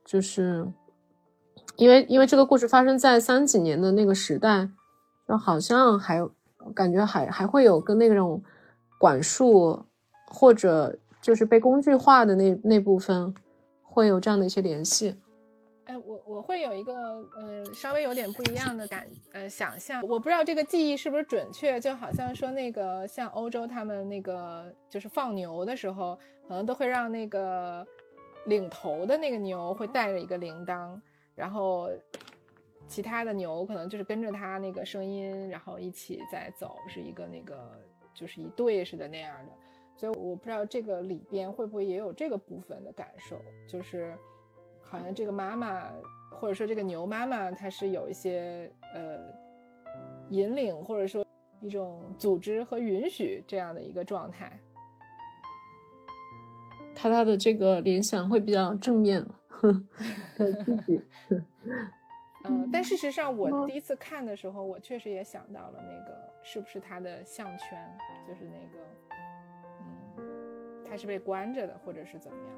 [0.06, 0.66] 就是
[1.76, 4.70] 因为因为这个故事发生在三几年的那个时代，
[5.28, 6.32] 就好像还有
[6.76, 8.42] 感觉还还会有跟那种
[8.98, 9.86] 管束
[10.28, 13.34] 或者就是被工具化的那那部分
[13.82, 15.20] 会有这样的一些联系。
[15.86, 16.94] 哎，我我会有一个
[17.36, 27.86] 呃稍微有点不一样的感呃想象，我不知道这个记忆是不是准确，就好像说那个像欧洲他们那个就是放牛的时候，可能都会让那个
[28.46, 30.98] 领头的那个牛会带着一个铃铛，
[31.36, 31.90] 然后
[32.88, 37.72] 其他的牛可能就是跟着他那个声音，然后一起在走，是一个那个
[38.14, 39.52] 就是一对似的那样的。
[39.96, 44.16] 所以我不知道这个里边会不会也有这个部分的感受，就是。
[44.86, 45.90] 好像这个妈妈，
[46.30, 49.18] 或者说这个牛妈妈，她是有一些呃
[50.30, 51.26] 引领，或者说
[51.62, 54.60] 一种组织和允许这样的一个状态。
[56.94, 59.26] 他他的这个联想会比较正面，
[60.66, 61.02] 积极。
[62.46, 68.80] 嗯，但事实上，我第一次看的时候，我确实也想到了那个是不是他的项圈，就是那个，
[70.18, 72.56] 嗯，他是被关着的，或者是怎么样。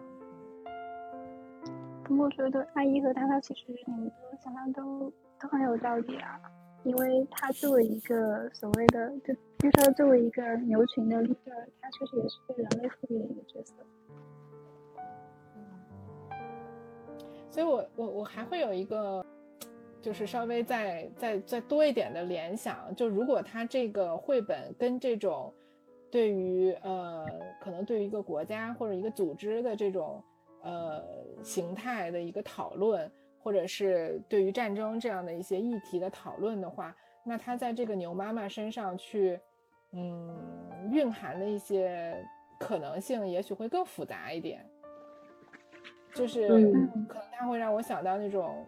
[2.03, 4.11] 不过我觉得阿姨和他他其实你们
[4.43, 6.39] 想象都都很有道理啊，
[6.83, 13.73] 因为他作为一个所谓的，就就说作为一个牛群的 leader，他确实也是被人类赋予的一个角色。
[17.49, 19.24] 所以我我我还会有一个，
[20.05, 25.51] 就是稍微再再再多一点的联想，就如果他这个绘本跟这种
[26.11, 27.25] 对于呃
[27.59, 30.23] 可能对于一个国家或者一个组织的这种。
[30.67, 30.99] 呃，
[31.43, 39.39] 形态的一个讨论，或者是对于战争这样的一些议题的讨论的话，那他在这个牛妈妈身上去，
[39.91, 40.35] 嗯，
[40.91, 42.17] 蕴含的一些
[42.59, 44.67] 可能性，也许会更复杂一点。
[46.15, 46.47] 就是
[47.07, 48.65] 可能它会让我想到那种，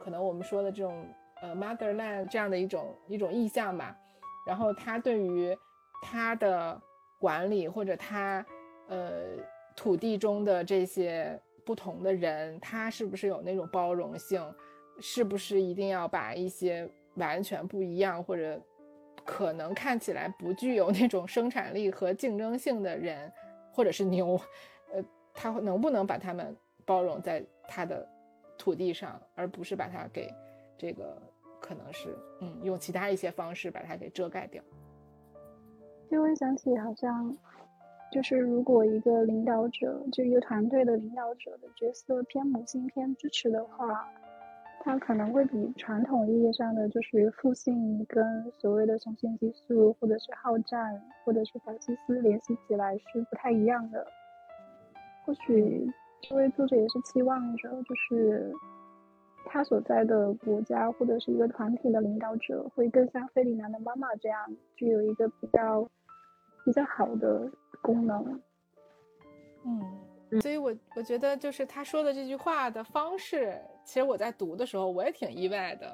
[0.00, 1.06] 可能我们说的这种
[1.42, 3.96] 呃 motherland 这样的一种一种意象吧。
[4.46, 5.56] 然后他对于
[6.02, 6.80] 他的
[7.20, 8.44] 管理或者他
[8.88, 9.10] 呃。
[9.76, 14.42] 土地中的这些不同的人，他是不是有那种包容性？
[15.00, 18.60] 是不是一定要把一些完全不一样或者
[19.24, 23.32] 可能看起来不具有那种生产力和竞争性的人，
[23.72, 24.38] 或者是牛，
[24.92, 28.06] 呃，他能不能把他们包容在他的
[28.60, 30.30] 土地上，而不是把它给
[30.76, 31.16] 这个
[31.60, 34.62] 可能是嗯用其他一些方式把它给遮盖掉？
[36.10, 37.34] 就会想起好像。
[38.12, 44.04] 就是如果一个领导者，就一个团队的领导者的角色偏母性、偏支持的话，
[44.82, 54.04] 他可能会比传统意义上的就是父性跟所谓的雄性激素，或者是好战，或者是法西斯联系起来是不太一样的。
[55.24, 55.88] 或许
[56.22, 58.52] 这位作者也是期望着，就是
[59.46, 65.88] 他所在的国家或者是一个团体的领导者，会更像费里南的妈妈这样，具有一个比较
[66.64, 67.50] 比较好的。
[67.82, 68.38] 功能，
[69.64, 75.90] 嗯，所以我我觉得就是他说的这句话的方式，其实我在读的时候我也挺意外的，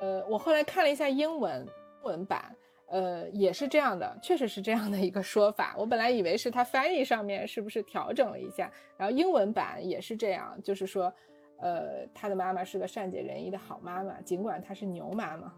[0.00, 1.66] 呃，我后来看了一下英文
[2.02, 2.56] 文版，
[2.90, 5.74] 呃，也是这样的，确实是这样的一个说法。
[5.78, 11.12] 我本来以为是他翻译上面是不是调整了一下，然后英文版也是这样，就是说，
[11.58, 15.52] 呃，他的妈妈是个善解人意的好妈妈，尽管她是牛妈妈，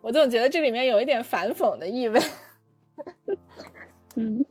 [0.00, 2.20] 我总觉得这里面有一点反讽的意味，
[4.16, 4.44] 嗯。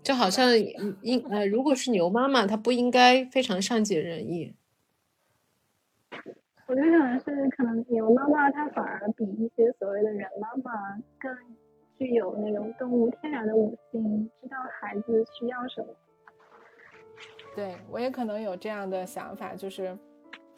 [0.00, 0.58] 就好像
[1.02, 4.54] 应呃，如果是牛妈妈，她不应该非常善解人意。
[6.68, 11.34] 我觉得可能是可能牛妈妈她反而比一些所谓的人妈妈更
[11.98, 15.88] 具有那种动物天然的母性，知道孩子需要什么。
[17.56, 19.96] 对我也可能有这样的想法，就是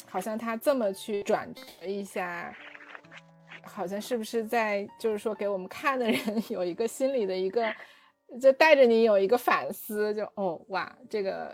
[0.07, 2.53] 好像他这么去转折一下，
[3.65, 6.19] 好像是不是在就是说给我们看的人
[6.51, 7.65] 有一个心理的一个。
[8.41, 11.53] 就带着你有一个反思，就哦哇，这个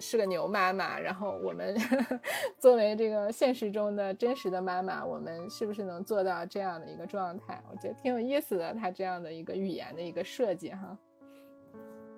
[0.00, 0.98] 是个牛妈妈。
[0.98, 1.76] 然后我们
[2.58, 7.62] 作为这个现实中的真实的妈妈，我们是不是能做到这样的一个状态？
[7.70, 10.96] 我觉得挺有意思的，他这样的一个语言的一个设计哈，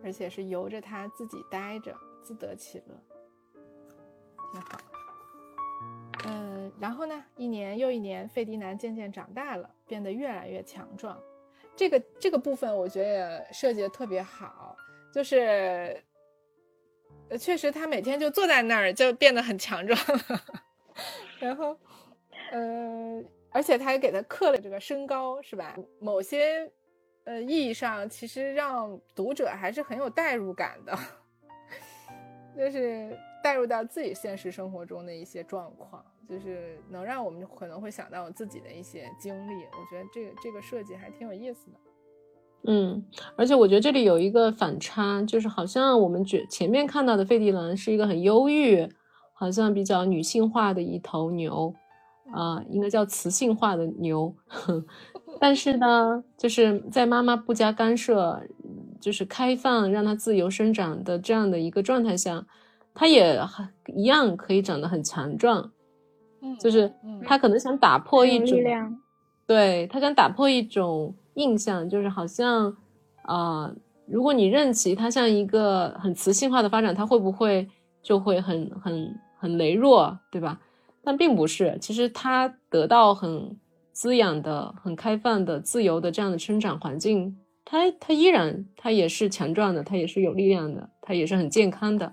[0.03, 2.95] 而且是由着他自己待着，自得其乐，
[4.53, 4.79] 挺好。
[6.27, 11.18] 嗯，然后呢，一年又一年，费迪南渐渐长大了，变得越来越强壮。
[11.75, 14.77] 这个这个部分我觉得设计的特别好，
[15.12, 16.01] 就是，
[17.38, 19.99] 确实他每天就坐在那儿就变得很强壮，
[21.41, 21.78] 然后，
[22.51, 25.76] 呃，而且他还给他刻了这个身高，是吧？
[25.99, 26.70] 某些，
[27.24, 30.99] 呃，意义上其实让读者还是很有代入感的，
[32.57, 36.05] 就是带入到自己现实生活中的一些状况。
[36.28, 41.78] 就是能让我们可能会想到我自己的一些经历，我觉得这个这个设计还挺有意思的。
[42.64, 43.04] 嗯，
[43.36, 48.88] 而且我觉得这里有一个反差，就是好像我们觉前面看到的费迪兰是一个很忧郁、
[49.32, 51.74] 好像比较女性化的一头牛，
[52.32, 54.32] 啊，应该叫雌性化的牛。
[55.40, 58.40] 但是呢，就是在妈妈不加干涉，
[59.00, 62.46] 就是开放让它自由生长的这样的一个状态下，
[62.94, 65.72] 它也很一样可以长得很强壮。
[66.42, 66.92] 嗯，就是
[67.24, 68.58] 他可能想打破一种，
[69.46, 72.76] 对他想打破一种印象，就是好像
[73.22, 73.74] 啊，
[74.07, 77.68] 如果你任其它像一个很雌性化的发展，它会不会
[78.03, 80.61] 就会很很很羸弱，对吧？
[81.03, 83.57] 但并不是，其实它得到很。
[83.95, 92.11] 滋养的、很开放的、自由的这样的生长环境，它它依然它也是强壮的，它也是有力量的，它也是很健康的。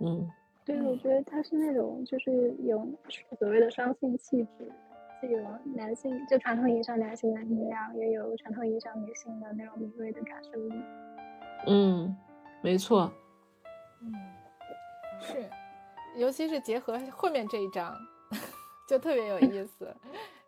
[0.00, 0.26] 嗯，
[0.64, 2.88] 对，我觉得它是那种就是有
[3.38, 4.72] 所谓的双性气质，
[5.26, 5.40] 既有
[5.74, 10.82] 男性就传统意义上男性的力量，也有传统意义上女性的那种敏锐的感受力。
[11.66, 12.14] 嗯，
[12.62, 13.10] 没错。
[14.02, 14.12] 嗯，
[15.18, 15.48] 是，
[16.16, 17.96] 尤其是结合后面这一章，
[18.86, 19.94] 就特别有意思。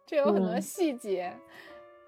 [0.05, 1.33] 这有很多细节，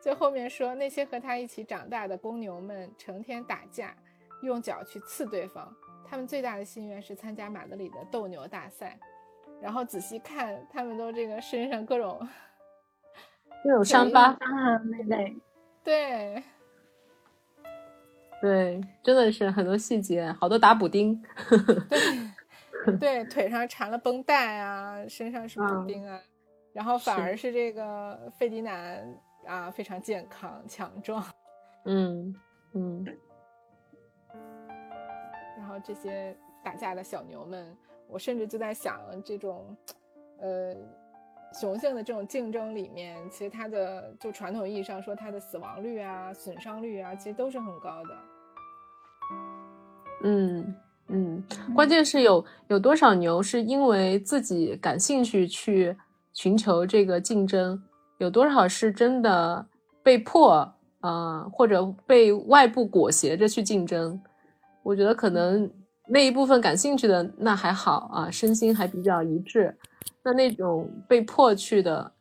[0.03, 3.97] 就后面说那些和他一起长大的公牛们成天打架，
[4.43, 5.75] 用脚去刺对方。
[6.05, 8.99] 他们最大的心愿是参加马德里的斗牛大赛。
[9.61, 12.21] 然后仔细看，他们都这个身上各种
[13.65, 15.37] 都有伤疤啊，累累。
[15.85, 16.43] 对，
[18.41, 21.21] 对，真的是很多细节，好多打补丁。
[22.87, 26.21] 对，对，腿上缠了绷带啊，身上是补丁啊。
[26.73, 29.05] 然后反而是这个费迪南
[29.47, 31.25] 啊，非常健康强壮，
[31.87, 32.35] 嗯
[32.75, 33.05] 嗯。
[35.59, 39.77] 然后这些打架的小牛们，我甚至就在想，这种
[40.39, 40.75] 呃
[41.53, 48.17] 雄性的这种竞争里面，其实它的就传统意义上说，它的死亡率啊、损伤率啊，其实都是很高的。
[50.25, 50.75] 嗯
[51.09, 51.45] 嗯，
[51.75, 55.97] 关键是有有多少牛是因为自己感兴趣去。
[56.35, 57.83] 寻求这个竞争，
[58.19, 59.67] 有多少是真的
[60.05, 64.21] 被迫啊，或者被外部裹挟着去竞争？
[64.85, 65.69] 我觉得可能
[66.07, 69.77] 那一部分感兴趣的那还好啊，身心还比较一致。
[70.23, 72.13] 那那种被迫去的，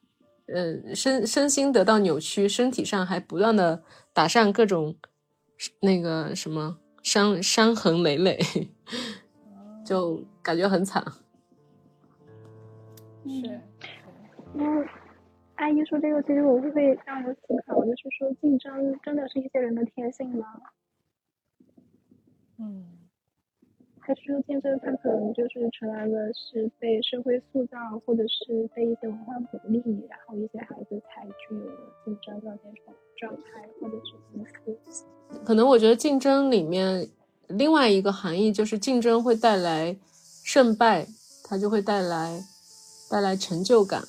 [0.48, 3.84] 呃，身身心得到扭曲，身体上还不断的
[4.14, 4.96] 打上各种
[5.82, 8.40] 那个什么伤伤痕累累，
[9.86, 11.04] 就感觉很惨。
[13.26, 13.62] 是。
[14.56, 14.82] 然后，
[15.56, 20.48] 阿姨说这个，其实我会让我思考，就是说，竞争真的是一些人的天性吗？
[22.60, 22.97] 嗯，
[24.08, 35.04] 还是说竞争它可能就是成来了是被社会塑造，或者是被一些文化鼓励，然后一些孩子才具有了竞争的那种状态，或者是？
[35.44, 37.06] 可能我觉得竞争里面
[37.50, 39.94] 另外一个含义就是竞争会带来
[40.46, 41.06] 胜败，
[41.44, 42.42] 它就会带来
[43.12, 44.02] 带来成就感。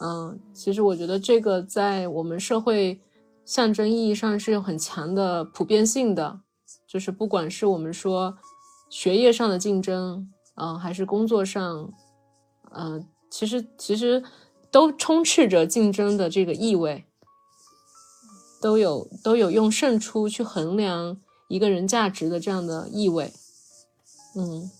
[0.00, 2.98] 嗯，其实我觉得这个在我们社会
[3.44, 6.40] 象征意义上是有很强的普遍性的，
[6.88, 8.36] 就是不管是我们说
[8.88, 11.92] 学业上的竞争，嗯，还是工作上，
[12.70, 14.22] 嗯，其实其实
[14.70, 17.04] 都充斥着竞争的这个意味，
[18.60, 23.32] 都有都有用胜出去衡量一个人价值的这样的意味，
[24.36, 24.70] 嗯。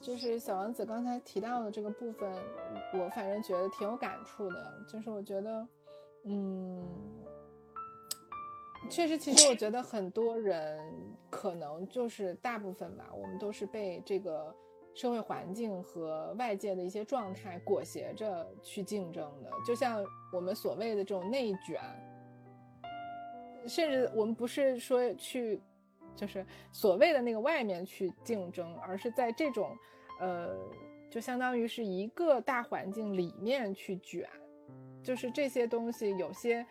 [0.00, 2.32] 就是小王子刚才提到的这个部分，
[2.92, 4.72] 我反正觉得挺有感触的。
[4.90, 5.66] 就是我觉得，
[6.24, 6.80] 嗯，
[8.88, 10.78] 确实，其实我觉得很多人
[11.30, 14.54] 可能就是大部分吧，我们都是被这个
[14.94, 19.50] 社会环境和外界的一些状态裹挟着去竞争的。
[19.66, 21.80] 就像我们所谓的这种内卷，
[23.66, 25.60] 甚至我们不是说去。
[26.16, 29.76] 就是所谓的那个外面去竞争，而是在这种，
[30.20, 30.56] 呃，
[31.10, 34.24] 就相当于是一个大环境里面去卷，
[35.02, 36.64] 就是这些东西有些，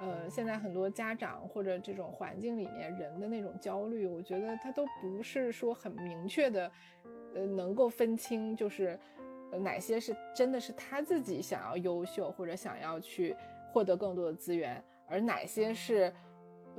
[0.00, 6.72] 呃，现在很多家长或者这种环境里面人的那种焦虑，我觉得他都不是说很明确的，
[7.34, 8.98] 呃，能够分清，就是
[9.60, 13.36] 哪些是真的是他自己想要优秀或者想要去
[13.72, 16.12] 获得更多的资源，而哪些是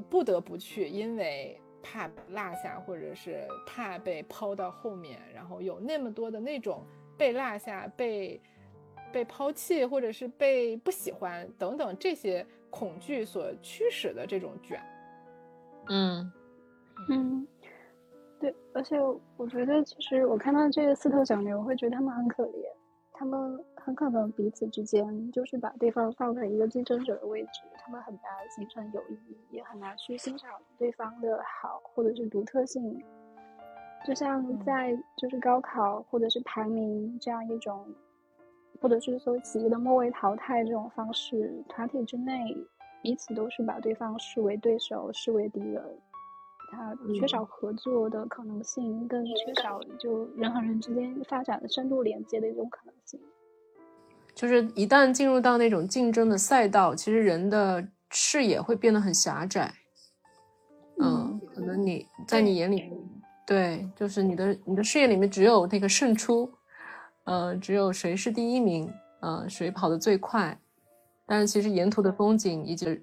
[0.09, 1.59] 不得不去，因为。
[1.83, 6.85] 怕落下，或者是怕被抛到后面，然后有那么多的那种
[7.17, 8.39] 被落下、被
[9.11, 14.81] 被抛弃，或者是被不喜欢等等这些恐惧所驱使的这种卷。
[15.89, 16.31] 嗯
[17.09, 17.47] 嗯，
[18.39, 18.97] 对，而且
[19.37, 22.65] 我觉得，其实我看到这个四头小牛，我会觉得他们很可怜，
[23.11, 23.63] 他们。
[23.83, 28.23] 很可能彼此之间就是把对方放在一个竞争者的位置，他们很难
[28.55, 33.03] 形成友谊，也很难去欣赏对方的好或者是独特性。
[34.05, 37.83] 就像在就是高考或者是排名这样一种，
[38.81, 42.43] 或者是说企业的末位淘汰这种方式，团体之内
[43.03, 45.83] 彼此都是把对方视为对手，视为敌人，
[46.71, 53.19] 他缺少合作的可能性，更缺少就人和人之间发展的深度连接的一种可能性。
[54.33, 59.71] 就是一旦进入到那种竞争的赛道，其实人的视野会变得很狭窄。
[60.99, 62.91] 嗯，可能你在你眼里。
[63.45, 66.49] 对，就是你的你的视野里面只有那个胜出，
[67.25, 70.57] 呃，只有谁是第一名，呃，谁跑得最快，
[71.25, 73.01] 但是其实沿途的风景以及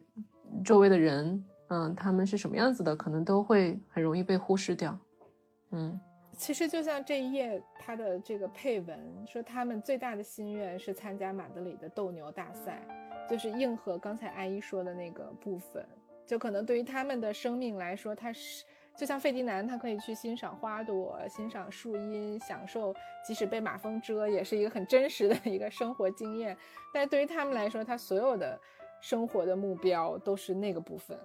[0.64, 4.98] 周围的人，嗯，他们是什么样子的，可能都会很容易被忽视掉。
[5.70, 5.98] 嗯，
[6.36, 12.82] 其实就像这一页它的这个配文说，他们最大的心愿是参加马德里的斗牛大赛，
[13.30, 15.86] 就是应和刚才阿姨说的那个部分，
[16.26, 18.64] 就可能对于他们的生命来说，它是。
[18.98, 22.92] 就像费迪南，他可以去欣赏花朵，欣赏树荫，享受
[23.24, 26.56] 即使被马蜂蛰，也是一个很真实的一个生活经验。
[26.92, 28.58] 但是对于他们来说，他所有的
[29.00, 31.16] 生活的目标都是那个部分，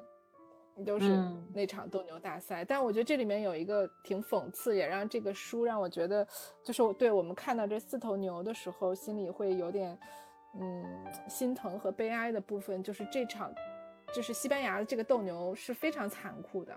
[0.85, 1.17] 都是
[1.51, 2.63] 那场斗牛大赛。
[2.63, 6.27] 但我觉得这里面有一个挺讽刺，也让这个书让我觉得，
[6.63, 9.97] 就是我对我们看到这四头牛的时候，心里会有点
[10.59, 10.85] 嗯
[11.27, 13.51] 心疼和悲哀的部分，就是这场
[14.13, 16.75] 就是西班牙的这个斗牛是非常残酷的。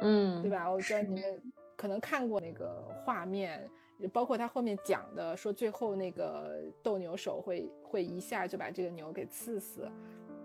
[0.00, 0.70] 嗯，对吧？
[0.70, 1.42] 我觉得你们
[1.76, 3.68] 可能看过那个画面，
[4.12, 9.88] 包括他后面讲的，说最后那个斗牛手会会一下就把这个牛给刺死。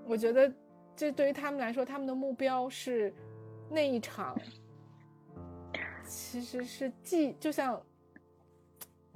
[0.05, 0.51] 我觉得
[0.95, 3.13] 这对于他们来说，他们的目标是
[3.69, 4.37] 那一场，
[6.05, 7.81] 其实是祭，就像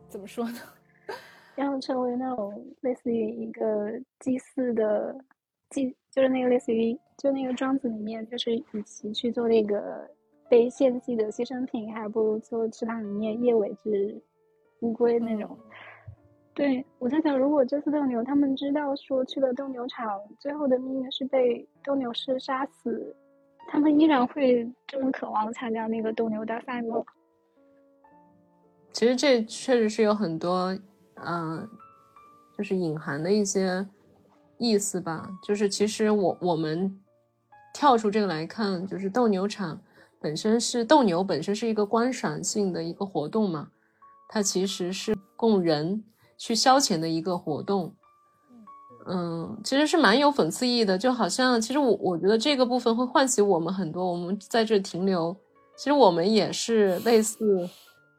[0.08, 0.60] 怎么说呢？
[1.58, 5.16] 要成为那种类似于一个祭祀的
[5.70, 10.10] 祭，就是那个类似于就那个庄子里面，就是与其去做那个。
[10.52, 14.22] 被献祭的牺牲品，还不如就池塘里面叶尾之
[14.82, 15.58] 乌龟那种。
[16.54, 23.16] 对我在想，如果这次斗牛，他们知道说去了斗牛场，最后的命运是被斗牛士杀死，
[23.70, 27.02] 他们依然会这么渴望参加那个斗牛大赛吗？
[28.92, 30.78] 其实这确实是有很多，
[31.26, 31.66] 嗯，
[32.58, 33.88] 就是隐含的一些
[34.58, 35.30] 意思吧。
[35.42, 37.02] 就是其实我我们
[37.74, 39.82] 跳出这个来看，就是斗牛场。
[40.22, 43.70] 本身是斗牛，本身是一个观赏性的一个活动嘛，
[44.30, 46.04] 它其实是供人
[46.38, 47.96] 去消遣的一个活动，
[49.08, 55.36] 嗯，其实是蛮有讽刺意义的，就好像其实我我觉得这个部分会唤起我们很多，我们在这停留，
[55.76, 57.68] 其实我们也是类似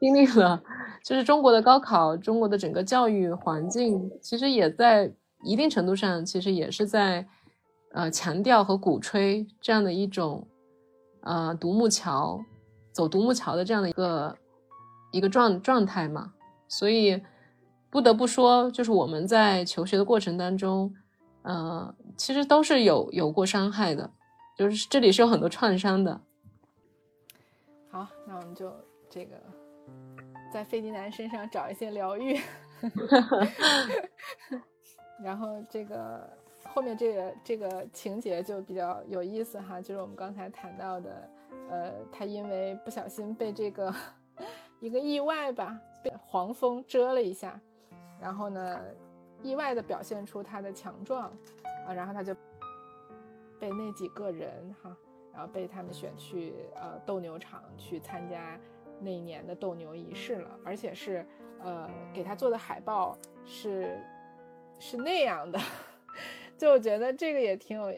[0.01, 0.61] 经历了，
[1.05, 5.09] 就是中国的高考，中国的整个教育环境，其实也在
[5.41, 7.25] 一定程度上，其实也是在
[7.93, 10.45] 呃强调和鼓吹这样的一种。
[11.25, 12.43] 呃，独木桥，
[12.91, 14.37] 走独木桥的这样的一个
[15.11, 16.33] 一个状状态嘛，
[16.67, 17.23] 所以
[17.89, 20.93] 不得不说，就是我们在求学的过程当中，
[21.43, 24.11] 呃，其实都是有有过伤害的，
[24.57, 26.19] 就是这里是有很多创伤的。
[27.89, 28.69] 好，那我们就
[29.09, 29.41] 这个
[30.51, 32.37] 在费迪南身上找一些疗愈，
[35.23, 36.29] 然后这个。
[36.73, 41.29] 后面这个这个情节就比较有意思哈，就是我们刚才谈到的，
[41.69, 43.93] 呃，他因为不小心被这个
[44.79, 47.61] 一个意外吧，被黄蜂蛰了一下，
[48.19, 48.79] 然后呢，
[49.43, 51.31] 意外的表现出他的强壮，
[51.85, 52.33] 啊，然后他就
[53.59, 54.97] 被那几个人哈，
[55.31, 58.59] 然后被他们选去呃斗牛场去参加
[58.99, 61.23] 那一年的斗牛仪式了，而且是
[61.59, 63.15] 呃给他做的海报
[63.45, 63.95] 是
[64.79, 65.59] 是那样的。
[66.63, 67.93] 就我觉得这个也挺有，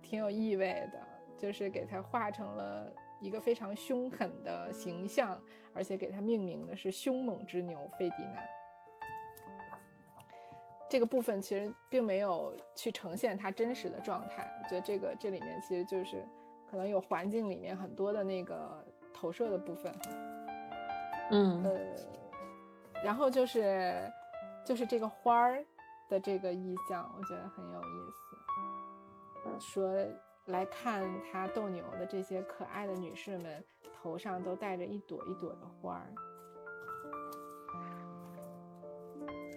[0.00, 1.00] 挺有意味的，
[1.36, 2.88] 就是给他画成了
[3.20, 5.36] 一个非常凶狠的形象，
[5.74, 8.48] 而且给他命名的是凶猛之牛费迪南。
[10.88, 16.24] 这个部分其实并没有去呈现他真实的状态，我觉得这个这里面其实就是
[16.70, 19.92] 可能有环境里面很多的那个投射的部分。
[21.32, 21.80] 嗯，呃，
[23.02, 23.92] 然后就是
[24.64, 25.64] 就是这个花儿。
[26.14, 28.36] 的这个意象，我觉得很有意思。
[29.58, 29.92] 说
[30.46, 33.64] 来看他斗牛的这些可爱的女士们，
[34.00, 36.06] 头上都戴着一朵一朵的花儿。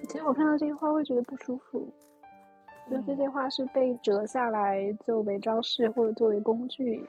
[0.09, 1.93] 其实我看到这些花会觉得不舒服，
[2.89, 7.07] 就这些花是被折下来作为装饰或者作为工具，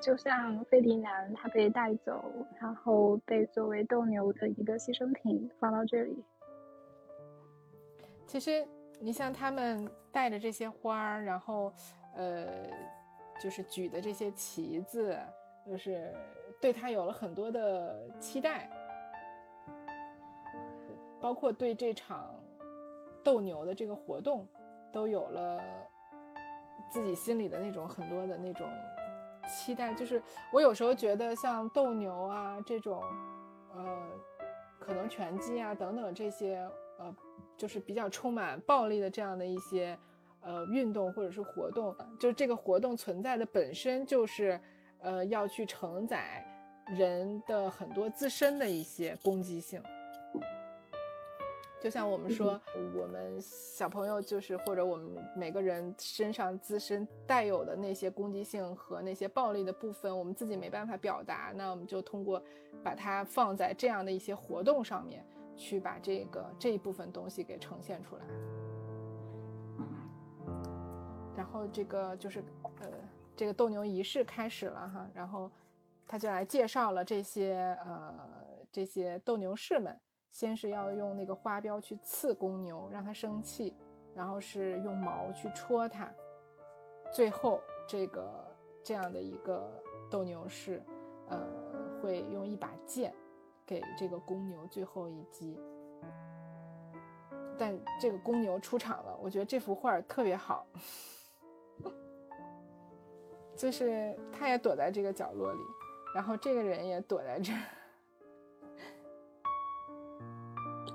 [0.00, 2.24] 就像费迪南他被带走，
[2.58, 6.24] 然后被作为斗牛的一个牺牲品放到这里。
[8.28, 8.64] 其实，
[9.00, 11.72] 你像他们带着这些花儿，然后，
[12.14, 12.46] 呃，
[13.40, 15.18] 就是举的这些旗子，
[15.66, 16.14] 就是
[16.60, 18.68] 对他有了很多的期待，
[21.18, 22.34] 包括对这场
[23.24, 24.46] 斗牛的这个活动，
[24.92, 25.58] 都有了
[26.90, 28.68] 自己心里的那种很多的那种
[29.48, 29.94] 期待。
[29.94, 30.22] 就是
[30.52, 33.02] 我有时候觉得像斗牛啊这种，
[33.74, 34.06] 呃，
[34.78, 36.68] 可能拳击啊等等这些，
[36.98, 37.16] 呃，
[37.56, 39.98] 就是比较充满暴力的这样的一些。
[40.40, 44.58] 呃，运动或者是活动，就是这个活动存在的本身就是，
[45.00, 46.42] 呃，要去承载
[46.96, 49.82] 人的很多自身的一些攻击性。
[51.80, 52.58] 就像我们说，
[52.96, 62.40] 我们小朋友就是或者我们每个人身上自身带有的那些攻击性和那些暴力的部分，我们自己没办法表达，那我们就通过
[62.82, 65.26] 把它放在这样的一些活动上面，
[65.58, 68.22] 去把这个这一部分东西给呈现出来。
[71.36, 72.42] 然后这个就是，
[72.80, 72.88] 呃，
[73.36, 75.50] 这个斗牛仪式开始了哈，然后
[76.06, 78.14] 他就来介绍了这些呃
[78.72, 80.00] 这些斗牛士们，
[80.32, 83.76] 先是要用那个花标去刺公牛，让它生气，
[84.14, 86.12] 然后是用矛去戳它，
[87.12, 88.28] 最后这个
[88.82, 89.70] 这样的一个
[90.10, 90.82] 斗牛士，
[91.28, 91.46] 呃，
[92.02, 93.14] 会用一把剑
[93.68, 95.56] 给这个公牛最后一击。
[97.58, 100.66] 但这个公牛出场了，我觉得这幅画特别好。
[103.54, 105.58] 就是他也躲在这个角落里，
[106.14, 107.58] 然后这个人也躲在这儿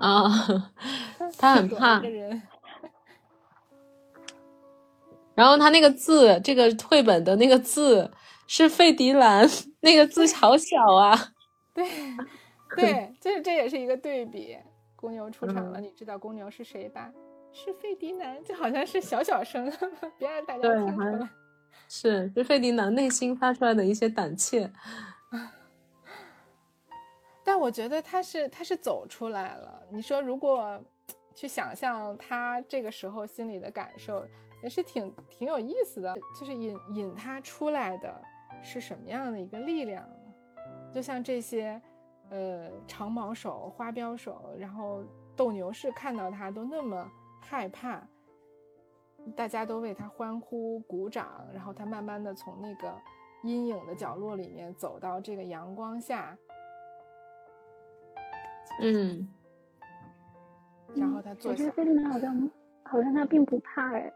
[0.00, 0.72] 啊，
[1.38, 2.02] 他很怕。
[5.34, 8.10] 然后他那个字，这个绘本的那个字
[8.46, 9.46] 是费迪兰，
[9.80, 11.32] 那个字好小啊。
[11.74, 11.84] 对，
[12.80, 14.58] 对， 就是这也是一个对比。
[14.96, 17.12] 公牛出场了，你知道公牛是谁吧？
[17.52, 19.70] 是费迪南，就好像是小小声，
[20.18, 21.28] 别让大家听出来。
[21.88, 24.70] 是，是费迪南内心发出来的一些胆怯，
[27.44, 29.82] 但我觉得他是他是走出来了。
[29.90, 30.82] 你说如果
[31.34, 34.26] 去想象他这个时候心里的感受，
[34.62, 36.14] 也是挺挺有意思的。
[36.40, 38.22] 就是引引他出来的
[38.62, 40.16] 是什么样的一个力量呢？
[40.94, 41.80] 就像这些
[42.34, 45.04] 呃长矛手、花镖手，然后
[45.36, 47.08] 斗牛士看到他都那么
[47.40, 48.02] 害怕。
[49.34, 52.94] 大家都为他欢呼鼓掌，然后他慢慢的从那个
[53.42, 56.36] 阴影的角落里面走到这个阳光下，
[58.82, 59.26] 嗯，
[60.94, 61.64] 然后他坐下。
[62.10, 62.50] 好像
[62.82, 64.12] 好像他并不怕哎，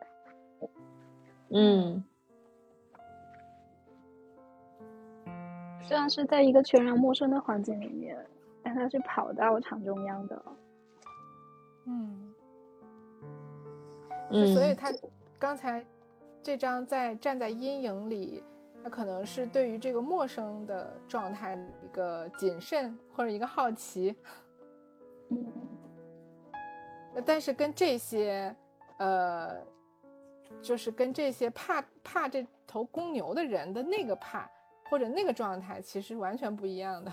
[1.49, 2.05] 嗯，
[5.89, 8.15] 虽然是在一个全然陌生的环境里面，
[8.63, 10.43] 但他是跑到场中央的，
[11.87, 12.35] 嗯。
[14.31, 14.93] 所以他
[15.39, 15.83] 刚才
[16.43, 18.45] 这张在站在阴影里，
[18.85, 24.15] 他可能是对于这个陌生的状态一个谨慎或者一个好奇。
[27.25, 28.55] 但是跟这些，
[28.99, 29.57] 呃，
[30.61, 34.47] 就是跟这些怕怕这头公牛的人的那个怕
[34.89, 37.13] 或者那个状态，其实完全不一样的。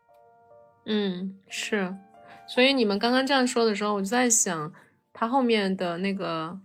[0.86, 1.96] 嗯，是。
[2.48, 4.72] 所以你们刚刚这样说的时候，我就在想。
[5.18, 6.60] 他后面的那个、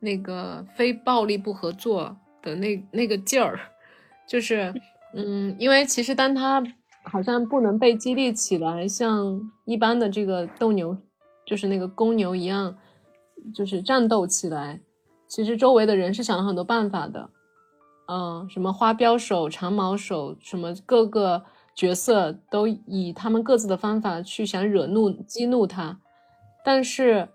[0.00, 3.60] 那个非暴力不合作的那那个劲儿，
[4.26, 4.72] 就是，
[5.12, 6.64] 嗯，因为其实当他
[7.04, 10.96] 好像不能被激励起来，像一般的这个斗牛，
[11.44, 12.74] 就是那个公牛一样，
[13.54, 14.80] 就是战斗起来，
[15.28, 17.28] 其实周围的人是想了很多办法的，
[18.06, 21.42] 嗯，什么花镖手、长矛手，什么各个
[21.74, 25.98] 角色都以他们各自的方法去想惹怒、激怒他，
[26.64, 27.28] 但是。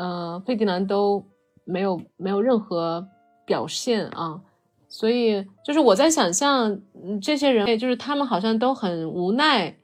[0.00, 1.26] 呃，费迪南都
[1.64, 3.04] 没有没有任何
[3.44, 4.40] 表现啊，
[4.88, 6.80] 所以就是我在想象，
[7.20, 9.76] 这些人就是他们好像都很无奈，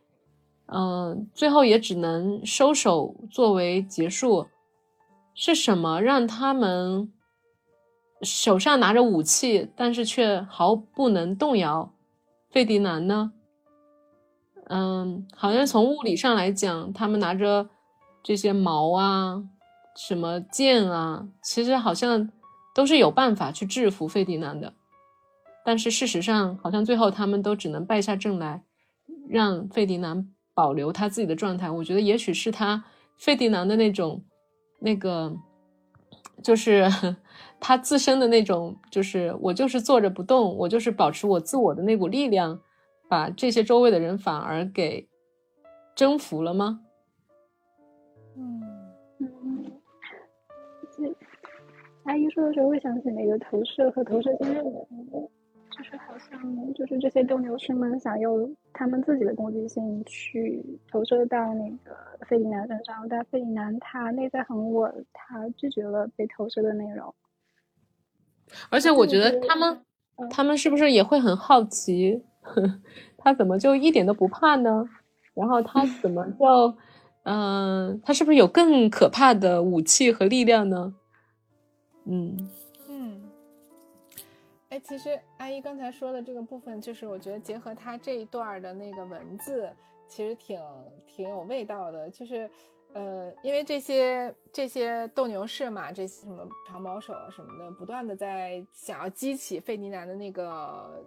[0.67, 4.47] 嗯，最后也只能收手作为结束。
[5.35, 7.13] 是什么让他们
[8.25, 11.93] 手上拿着武器，但是却毫不能动摇
[12.51, 13.33] 费迪南呢？
[14.69, 17.69] 嗯，好像从物理上来讲，他们拿着
[18.23, 19.45] 这些矛啊。
[19.97, 22.29] 什么剑啊，其实好像
[22.75, 24.75] 都是有办法去制服费迪南的，
[25.65, 28.65] 但是事实上，好像最后他们都只能败下阵来，
[29.29, 31.71] 让费迪南保留他自己的状态。
[31.71, 32.83] 我觉得也许是他
[33.17, 34.25] 费迪南的那种，
[34.81, 35.33] 那个
[36.43, 36.91] 就是
[37.67, 42.61] 他自身的那种，就是我就是坐着不动，我就是保持我自我的那股力量，
[43.09, 45.09] 把这些周围的人反而给
[45.95, 46.83] 征服了吗？
[48.37, 48.61] 嗯
[52.03, 54.87] 阿姨说的时候，会想起那个投射和投射先生的，
[55.71, 60.63] 就是好像就是这些斗牛士们想用他们自己的攻击性去
[60.93, 61.97] 投射到那个
[62.27, 67.15] 费迪南身上，但费迪南他内在很稳，他拒绝了被投射的内容。
[68.69, 69.85] 而且我觉得他们，
[70.31, 72.23] 他们是不是也会很好奇，
[73.19, 74.85] 他怎么就一点都不怕呢？
[75.35, 76.77] 然后他 怎么就，
[77.25, 80.95] 嗯，他是不是有更可怕的武器和力量呢？
[82.05, 82.51] 嗯。
[84.71, 89.71] 哎，其实阿姨刚才说的这个部分，就是我觉得结合他这一段的那个文字，
[90.09, 90.61] 其实挺
[91.07, 92.11] 挺有味道的。
[92.11, 92.51] 就是，
[92.95, 101.05] 呃，因为这些这些斗牛士嘛，这些什么长矛手啊什么的，不断的在想要激起费迪南的那个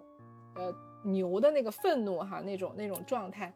[0.56, 0.74] 呃
[1.04, 3.54] 牛的那个愤怒哈，那种那种状态。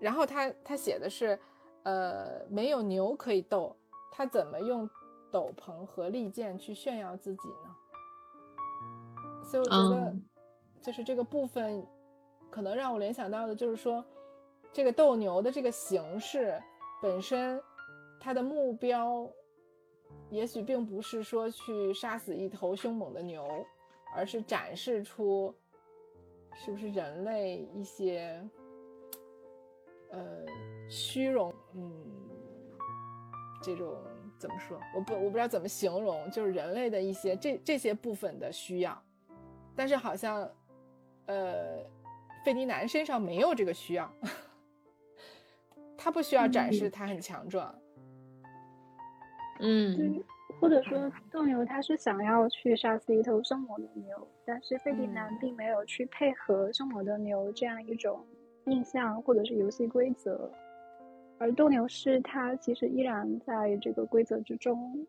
[0.00, 1.38] 然后他他写的是，
[1.82, 3.76] 呃，没有牛可以斗，
[4.10, 4.88] 他怎么用
[5.30, 7.76] 斗篷和利剑去炫耀自己呢？
[9.44, 10.16] 所以我觉得，
[10.80, 11.86] 就是这个部分，
[12.50, 14.02] 可能让我联想到的，就是说，
[14.72, 16.60] 这个斗牛的这个形式
[17.02, 17.60] 本身，
[18.20, 19.28] 它的目标，
[20.30, 23.44] 也许并不是说去杀死一头凶猛的牛，
[24.14, 25.52] 而是展示出，
[26.54, 28.40] 是不是人类一些，
[30.12, 30.46] 呃，
[30.88, 31.92] 虚荣，嗯，
[33.60, 33.96] 这种
[34.38, 34.80] 怎么说？
[34.94, 39.02] 我不我不知道怎么形容，就是人类的一些这这些部分的需要。
[39.74, 40.48] 但是好像，
[41.26, 41.84] 呃，
[42.44, 44.08] 费迪南身上没有这个需要，
[46.02, 47.72] 他不需要展示他很强壮。
[49.60, 50.20] 嗯，
[50.60, 58.26] 或者说斗牛他是想要去杀死一头凶猛的牛，但是费迪南并没有去配合凶猛的牛这样一种
[58.66, 60.50] 印象或者是游戏规则，
[61.38, 65.06] 而斗牛士他其实依然在这个规则之中。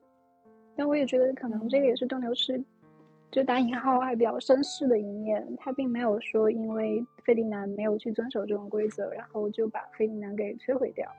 [0.75, 2.63] 但我也觉得可能这个也是斗牛士。
[3.34, 11.11] 就打引号还比较绅士的一面，他并没有说因为费迪南没有去遵守这种规则，然后就把费迪南给摧毁掉。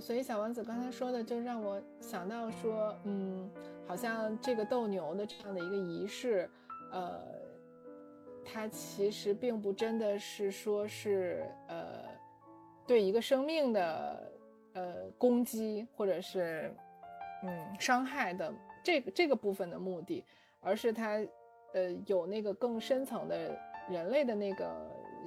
[0.00, 3.50] 所以小王子刚才说的，就让我想到说，嗯，
[3.88, 6.48] 好像这个斗牛的这样的一个仪式，
[6.92, 7.20] 呃，
[8.44, 12.04] 它其实并不真的是说是呃
[12.86, 14.32] 对一个生命的
[14.74, 16.72] 呃攻击或者是
[17.42, 20.22] 嗯伤害的这个这个部分的目的。
[20.64, 21.20] 而是他，
[21.74, 23.56] 呃，有那个更深层的
[23.90, 24.74] 人类的那个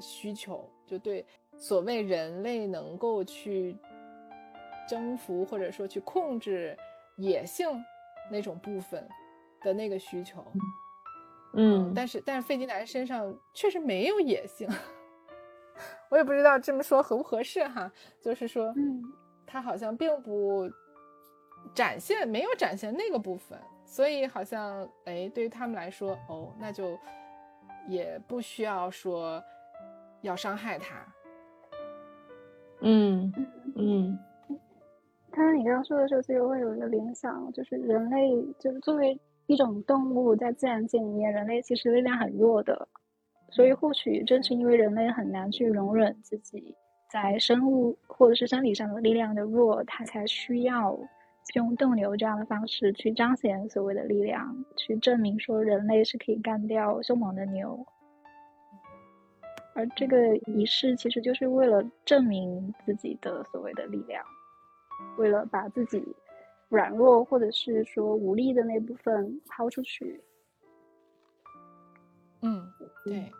[0.01, 1.25] 需求，就对
[1.55, 3.77] 所谓人类能够去
[4.89, 6.75] 征服或者说去控制
[7.17, 7.67] 野性
[8.31, 9.07] 那种部分
[9.61, 10.43] 的那个需求。
[11.53, 14.67] 嗯，但是但是费迪南身上确实没有野性，
[16.09, 17.91] 我也不知道这么说合不合适哈。
[18.21, 19.01] 就是说，嗯，
[19.45, 20.69] 他好像并不
[21.73, 23.57] 展现，没有展现那个部分。
[23.89, 26.99] 所以好像，哎，对于他们来说，哦，那就
[27.87, 29.41] 也不需要说
[30.21, 30.95] 要伤害他。
[32.81, 33.33] 嗯
[33.77, 34.19] 嗯。
[35.31, 38.29] 刚刚你刚刚说的时候，其实会有一个联想，就是人类
[38.59, 42.87] 就是作为一种动物，在自然界里面，人类其实力量很弱的，
[43.49, 46.75] 所以或许正是因为人类很难去容忍自己
[47.09, 50.99] 在生物或者是生理上的力量的弱，它才需要。
[51.53, 57.85] 用斗牛这样的方式去彰显所谓的力量，去证明说人类是可以干掉凶猛的牛，
[59.73, 64.23] 而这个仪式其实就是为了证明自己的所谓的力量，
[65.17, 66.03] 为了把自己
[66.69, 70.21] 软弱或者是说无力的那部分抛出去。
[72.41, 72.67] 嗯，
[73.05, 73.31] 对，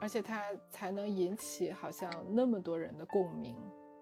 [0.00, 3.54] 而且它才能引起好像那么多人的共鸣。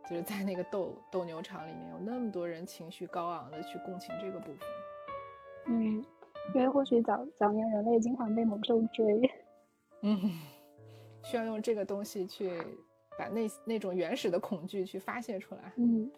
[0.08, 4.58] 就是在那个斗斗牛场里面，有那么多人情绪高昂的去共情这个部分。
[5.68, 6.04] 嗯，
[6.54, 9.28] 因为或许早早年人类经常被猛兽追，
[10.02, 10.16] 嗯，
[11.24, 12.52] 需要用这个东西去
[13.18, 15.72] 把那那种原始的恐惧去发泄出来。
[15.76, 16.08] 嗯，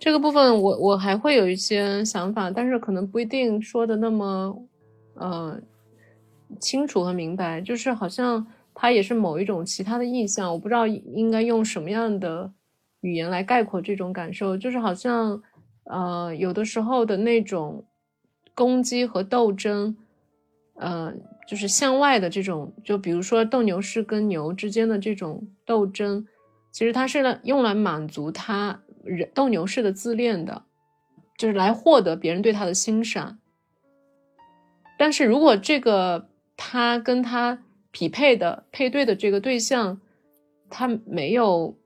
[0.00, 4.66] 这个部分我我还会有一些想法，但是可能不一定说的那么
[5.14, 5.60] 呃
[6.58, 7.60] 清楚和明白。
[7.60, 12.52] 就是好像它也是某一种其他的意象，我不知道应该用什么样的。
[13.00, 15.42] 语言来概括这种感受，就是好像，
[15.84, 17.84] 呃，有的时候的那种
[18.54, 19.96] 攻击和斗争，
[20.74, 21.12] 呃，
[21.48, 26.26] 就是向外的这种，就比如说斗牛士跟牛之间的这种斗争，
[26.70, 30.64] 其实它是来用来满足他人斗牛士的自恋的，
[31.38, 33.38] 就是来获得别人对他的欣赏。
[34.98, 39.98] 但是如果这个他跟他匹配的配对的这个对象，
[40.68, 41.79] 他没有。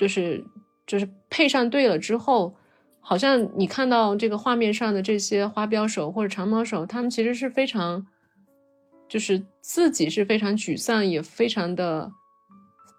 [0.00, 0.42] 就是
[0.86, 2.54] 就是配上对了之后，
[3.00, 8.06] 好像你看到这个画面上的这些花标手或者长矛手，他们其实是非常
[9.06, 12.10] 就是自己是非常沮丧，也非常的，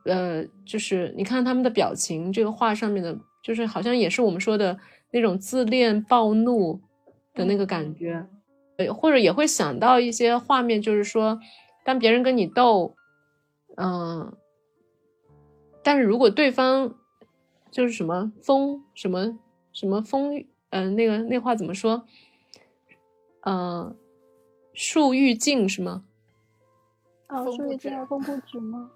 [0.06, 4.78] 呃，就是你看他们的表情，这个画上面的，就是好像也是我们说的
[5.10, 6.80] 那种自恋暴怒
[7.34, 8.24] 的那个感觉，
[8.78, 11.40] 呃，或者也会想到一些画面，就是说，
[11.84, 12.96] 当别人跟你斗，
[13.78, 14.32] 嗯，
[15.84, 16.94] 但是如果对方
[17.70, 19.38] 就是什么风什么
[19.74, 22.06] 什么风，嗯，那个那话怎么说？
[23.42, 23.96] 嗯。
[24.74, 26.06] 树欲静是吗？
[27.28, 28.90] 啊，树欲静而风不止吗？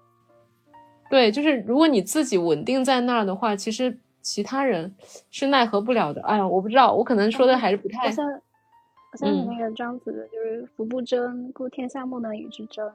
[1.10, 4.96] 对，就是如果你自己稳定在那儿的话，其实其他人
[5.30, 6.22] 是奈何不了的。
[6.22, 7.98] 哎呀，我不知道，我可能说的还是不太。
[8.06, 12.90] 好像好像你那个庄子就是“福不争，故天下莫能与之争”。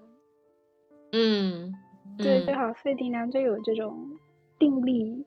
[1.13, 1.71] 嗯，
[2.17, 4.17] 对，最好费迪南就有这种
[4.59, 5.25] 定力。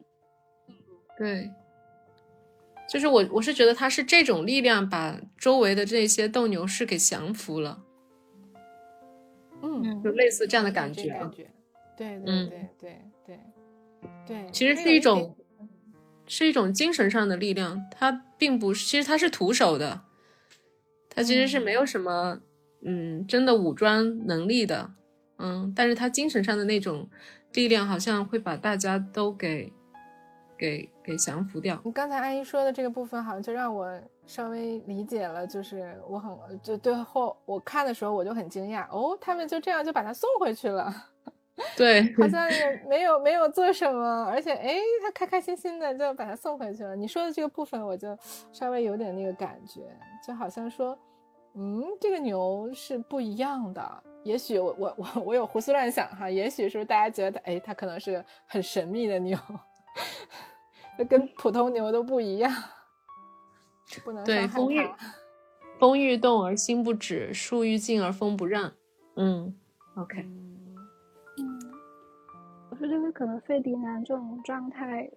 [1.19, 1.51] 对。
[2.87, 7.83] 就是我，我是觉得他是这种力量把周围的这些斗牛士给降服了，
[9.63, 11.51] 嗯，就类似这样的感觉，感觉，
[11.97, 13.41] 对对对对对
[14.27, 15.35] 对，其实是一种，
[16.27, 20.03] 是一种精神上的力量，他并不是，其实他是徒手的，
[21.09, 22.39] 他其实是没有什么，
[22.83, 24.93] 嗯，真的武装能力的，
[25.39, 27.09] 嗯，但是他精神上的那种
[27.53, 29.73] 力量，好像会把大家都给。
[30.57, 31.79] 给给降服掉。
[31.85, 35.45] 你刚才阿姨说的这个部分，好像就让我稍微理解了。
[35.45, 36.33] 就是我很
[36.63, 40.95] 就最后我看的时候，我就很惊讶哦，他们就这样就把他送回去了。
[41.77, 46.95] 对，好像也没有没有做什么，而且哎，他开开心心的就把他送回去了。
[46.95, 48.17] 你说的这个部分，我就
[48.53, 49.83] 稍微有点那个感觉，
[50.25, 50.97] 就好像说，
[51.55, 54.03] 嗯，这个牛是不一样的。
[54.25, 59.39] 也许我我我我有胡思乱想哈，也许是大家觉得，哎，它可能是很神秘的牛。
[60.99, 62.53] 那跟普通牛都不一样，
[64.05, 64.89] 不能对风欲
[65.79, 68.73] 风欲动而心不止，树欲静而风不让。
[69.17, 69.55] 嗯
[69.97, 70.23] ，OK。
[70.23, 71.73] 嗯，
[72.71, 75.09] 我说这个可能费迪南这种状态，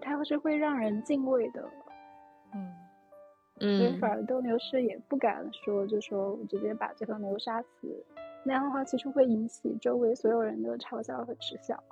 [0.00, 1.68] 他是会让人敬畏的。
[2.54, 2.72] 嗯
[3.60, 7.68] 嗯，所以反而斗牛士也不敢说，就说我直接把这头牛杀死，
[8.44, 11.82] 那样的话其实会引起周围所有人的嘲笑和耻笑。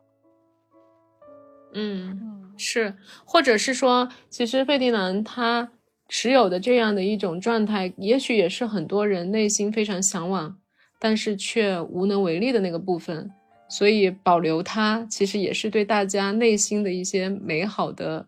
[1.74, 2.94] 嗯，是，
[3.26, 5.70] 或者是说，其实费迪南他
[6.08, 10.58] 持有的这样的一种状态，也许也是很多人内心非常向往，
[10.98, 13.30] 但是却无能为力的那个部分。
[13.68, 18.26] 所以保留它，其实也是对大家内心的一些美好的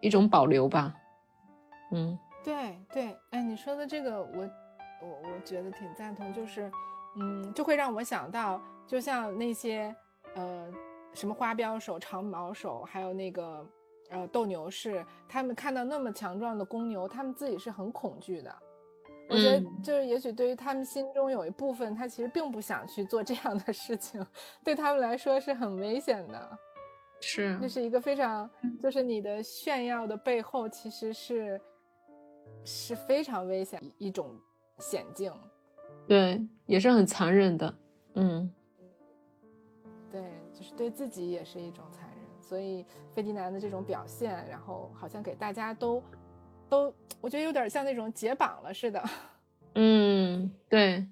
[0.00, 0.94] 一种保留吧。
[1.94, 4.50] 嗯，对对，哎，你说的这个，我
[5.00, 6.70] 我我觉得挺赞同，就是，
[7.16, 9.94] 嗯，就会让我想到，就像那些，
[10.34, 10.72] 呃。
[11.14, 13.64] 什么花标手、长毛手，还有那个
[14.10, 18.52] 呃斗牛士，他们看到那么强壮的公牛，他们自己是很恐惧的。
[19.28, 24.26] 我觉得，就是也许对于他们心中有一部分，他其实并不想去做这样的事情，
[24.64, 26.58] 对他们来说是很危险的。
[27.20, 31.60] 是，这是一个非常，就是你的炫耀的背后，其实是
[32.64, 34.30] 是非常危险一种
[34.78, 35.32] 险境。
[36.06, 37.74] 对，也是很残忍的。
[38.14, 38.50] 嗯。
[40.10, 46.02] 对，就是对自己也是一种残忍，所以费迪南的这种表现，然后好像给大家都，
[46.68, 49.02] 都，我觉得有点像那种解绑了似的。
[49.74, 51.04] 嗯，对，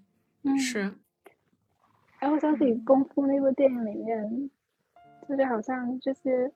[0.56, 0.94] 是。
[2.20, 4.50] 哎，我想起《功夫》那部电影里面，
[5.28, 6.52] 就是好像这些，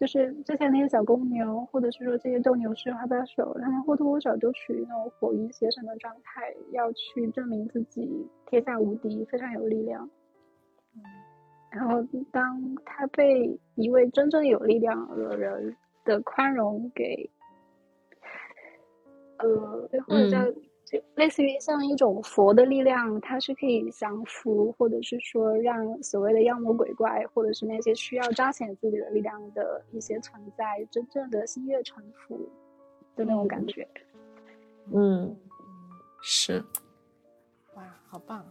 [0.00, 10.08] 就是之前那些小公牛，或者是说这些斗牛士、花标手，他们或多或少都处于那种火云邪神的状态，要去证明自己天下无敌，非常有力量。
[11.70, 15.76] 然后，当他被一位真正有力量的人
[16.06, 17.28] 的宽容给，
[19.36, 20.38] 呃，或者叫
[20.90, 32.36] 就类似于像一种佛的力量，它是可以降服，或者是说让所谓的妖魔鬼怪，或者是那些需要彰显自己的力量的一些存在，真正的心悦诚服
[33.14, 33.86] 的那种感觉。
[34.92, 35.36] 嗯，
[36.22, 36.64] 是，
[37.74, 38.44] 哇，好棒！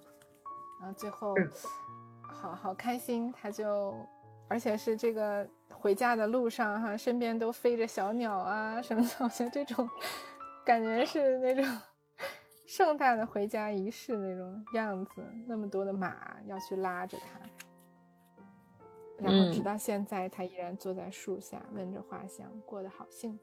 [0.80, 1.36] 然后最后。
[2.32, 3.94] 好好开心，他就，
[4.48, 9.90] 而且是这个回家的路上哈，身边都飞着小鸟啊什么的，好像这种
[10.64, 11.66] 感觉是那种
[12.72, 15.26] 盛大的回家仪式那种样子。
[15.48, 17.40] 那么多的马要去拉着他，
[19.18, 23.40] 然后直到现在，他依然坐在树下闻着花香，过得好幸福。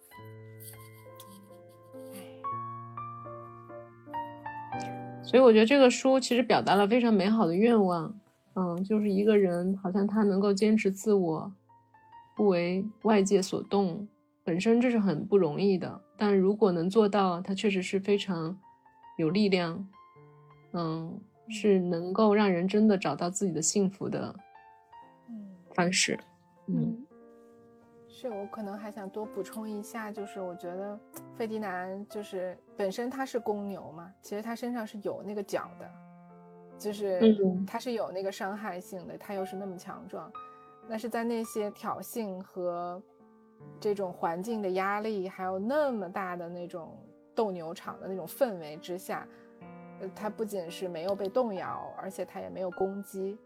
[5.25, 8.17] 所以我觉得这个书其实表达了非常美好的愿望。
[8.55, 11.53] 嗯，就是一个人，好像他能够坚持自我，
[12.37, 14.07] 不为外界所动，
[14.45, 16.01] 本身这是很不容易的。
[16.17, 18.57] 但如果能做到，他确实是非常
[19.17, 19.89] 有力量。
[20.73, 24.35] 嗯，是能够让人真的找到自己的幸福的
[25.75, 26.19] 方式。
[26.67, 27.07] 嗯，
[28.09, 30.99] 是我可能还想多补充一下，就是我觉得
[31.35, 35.91] 费迪南就是本身他是公牛嘛，其实他身上是有那个角的，
[36.79, 37.35] 就是
[37.67, 40.31] 他是有那个伤害性的，他又是那么强壮，
[40.89, 43.01] 那是在那些挑衅和
[43.81, 46.99] 这种环境的压力，还有那么大的那种
[47.37, 49.29] 斗牛场的那种氛围之下。
[49.99, 53.39] 呃，他不仅是没有被动摇，而且他也没有攻击，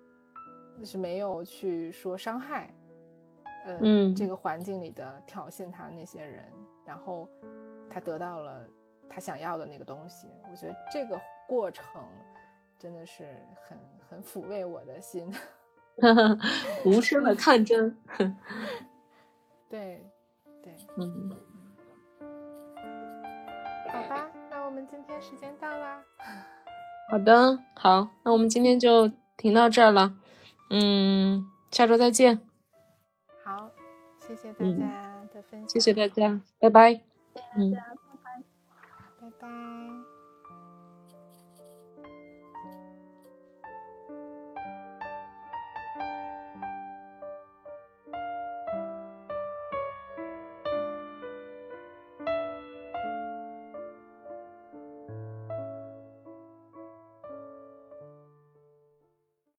[0.85, 2.75] 是没有去说伤害，
[3.67, 6.45] 呃，嗯，这个环境里的挑衅他那些人，
[6.85, 7.29] 然后
[7.89, 8.67] 他得到了
[9.09, 10.27] 他想要的那个东西。
[10.51, 11.85] 我觉得这个过程
[12.81, 13.29] 真的是
[13.69, 13.79] 很
[14.09, 15.33] 很抚慰我的心，
[16.85, 17.97] 无声的抗争。
[19.71, 20.05] 对，
[20.61, 21.31] 对，嗯，
[23.93, 24.29] 好吧。
[24.51, 26.03] 那我们今天时间到啦，
[27.11, 30.15] 好的，好，那我们今天就停到这儿了，
[30.71, 32.41] 嗯，下周再见。
[33.45, 33.71] 好，
[34.19, 37.01] 谢谢大家的分享，谢谢大家，拜拜。
[37.57, 37.81] 嗯，拜
[38.23, 38.43] 拜，
[39.21, 39.49] 拜拜。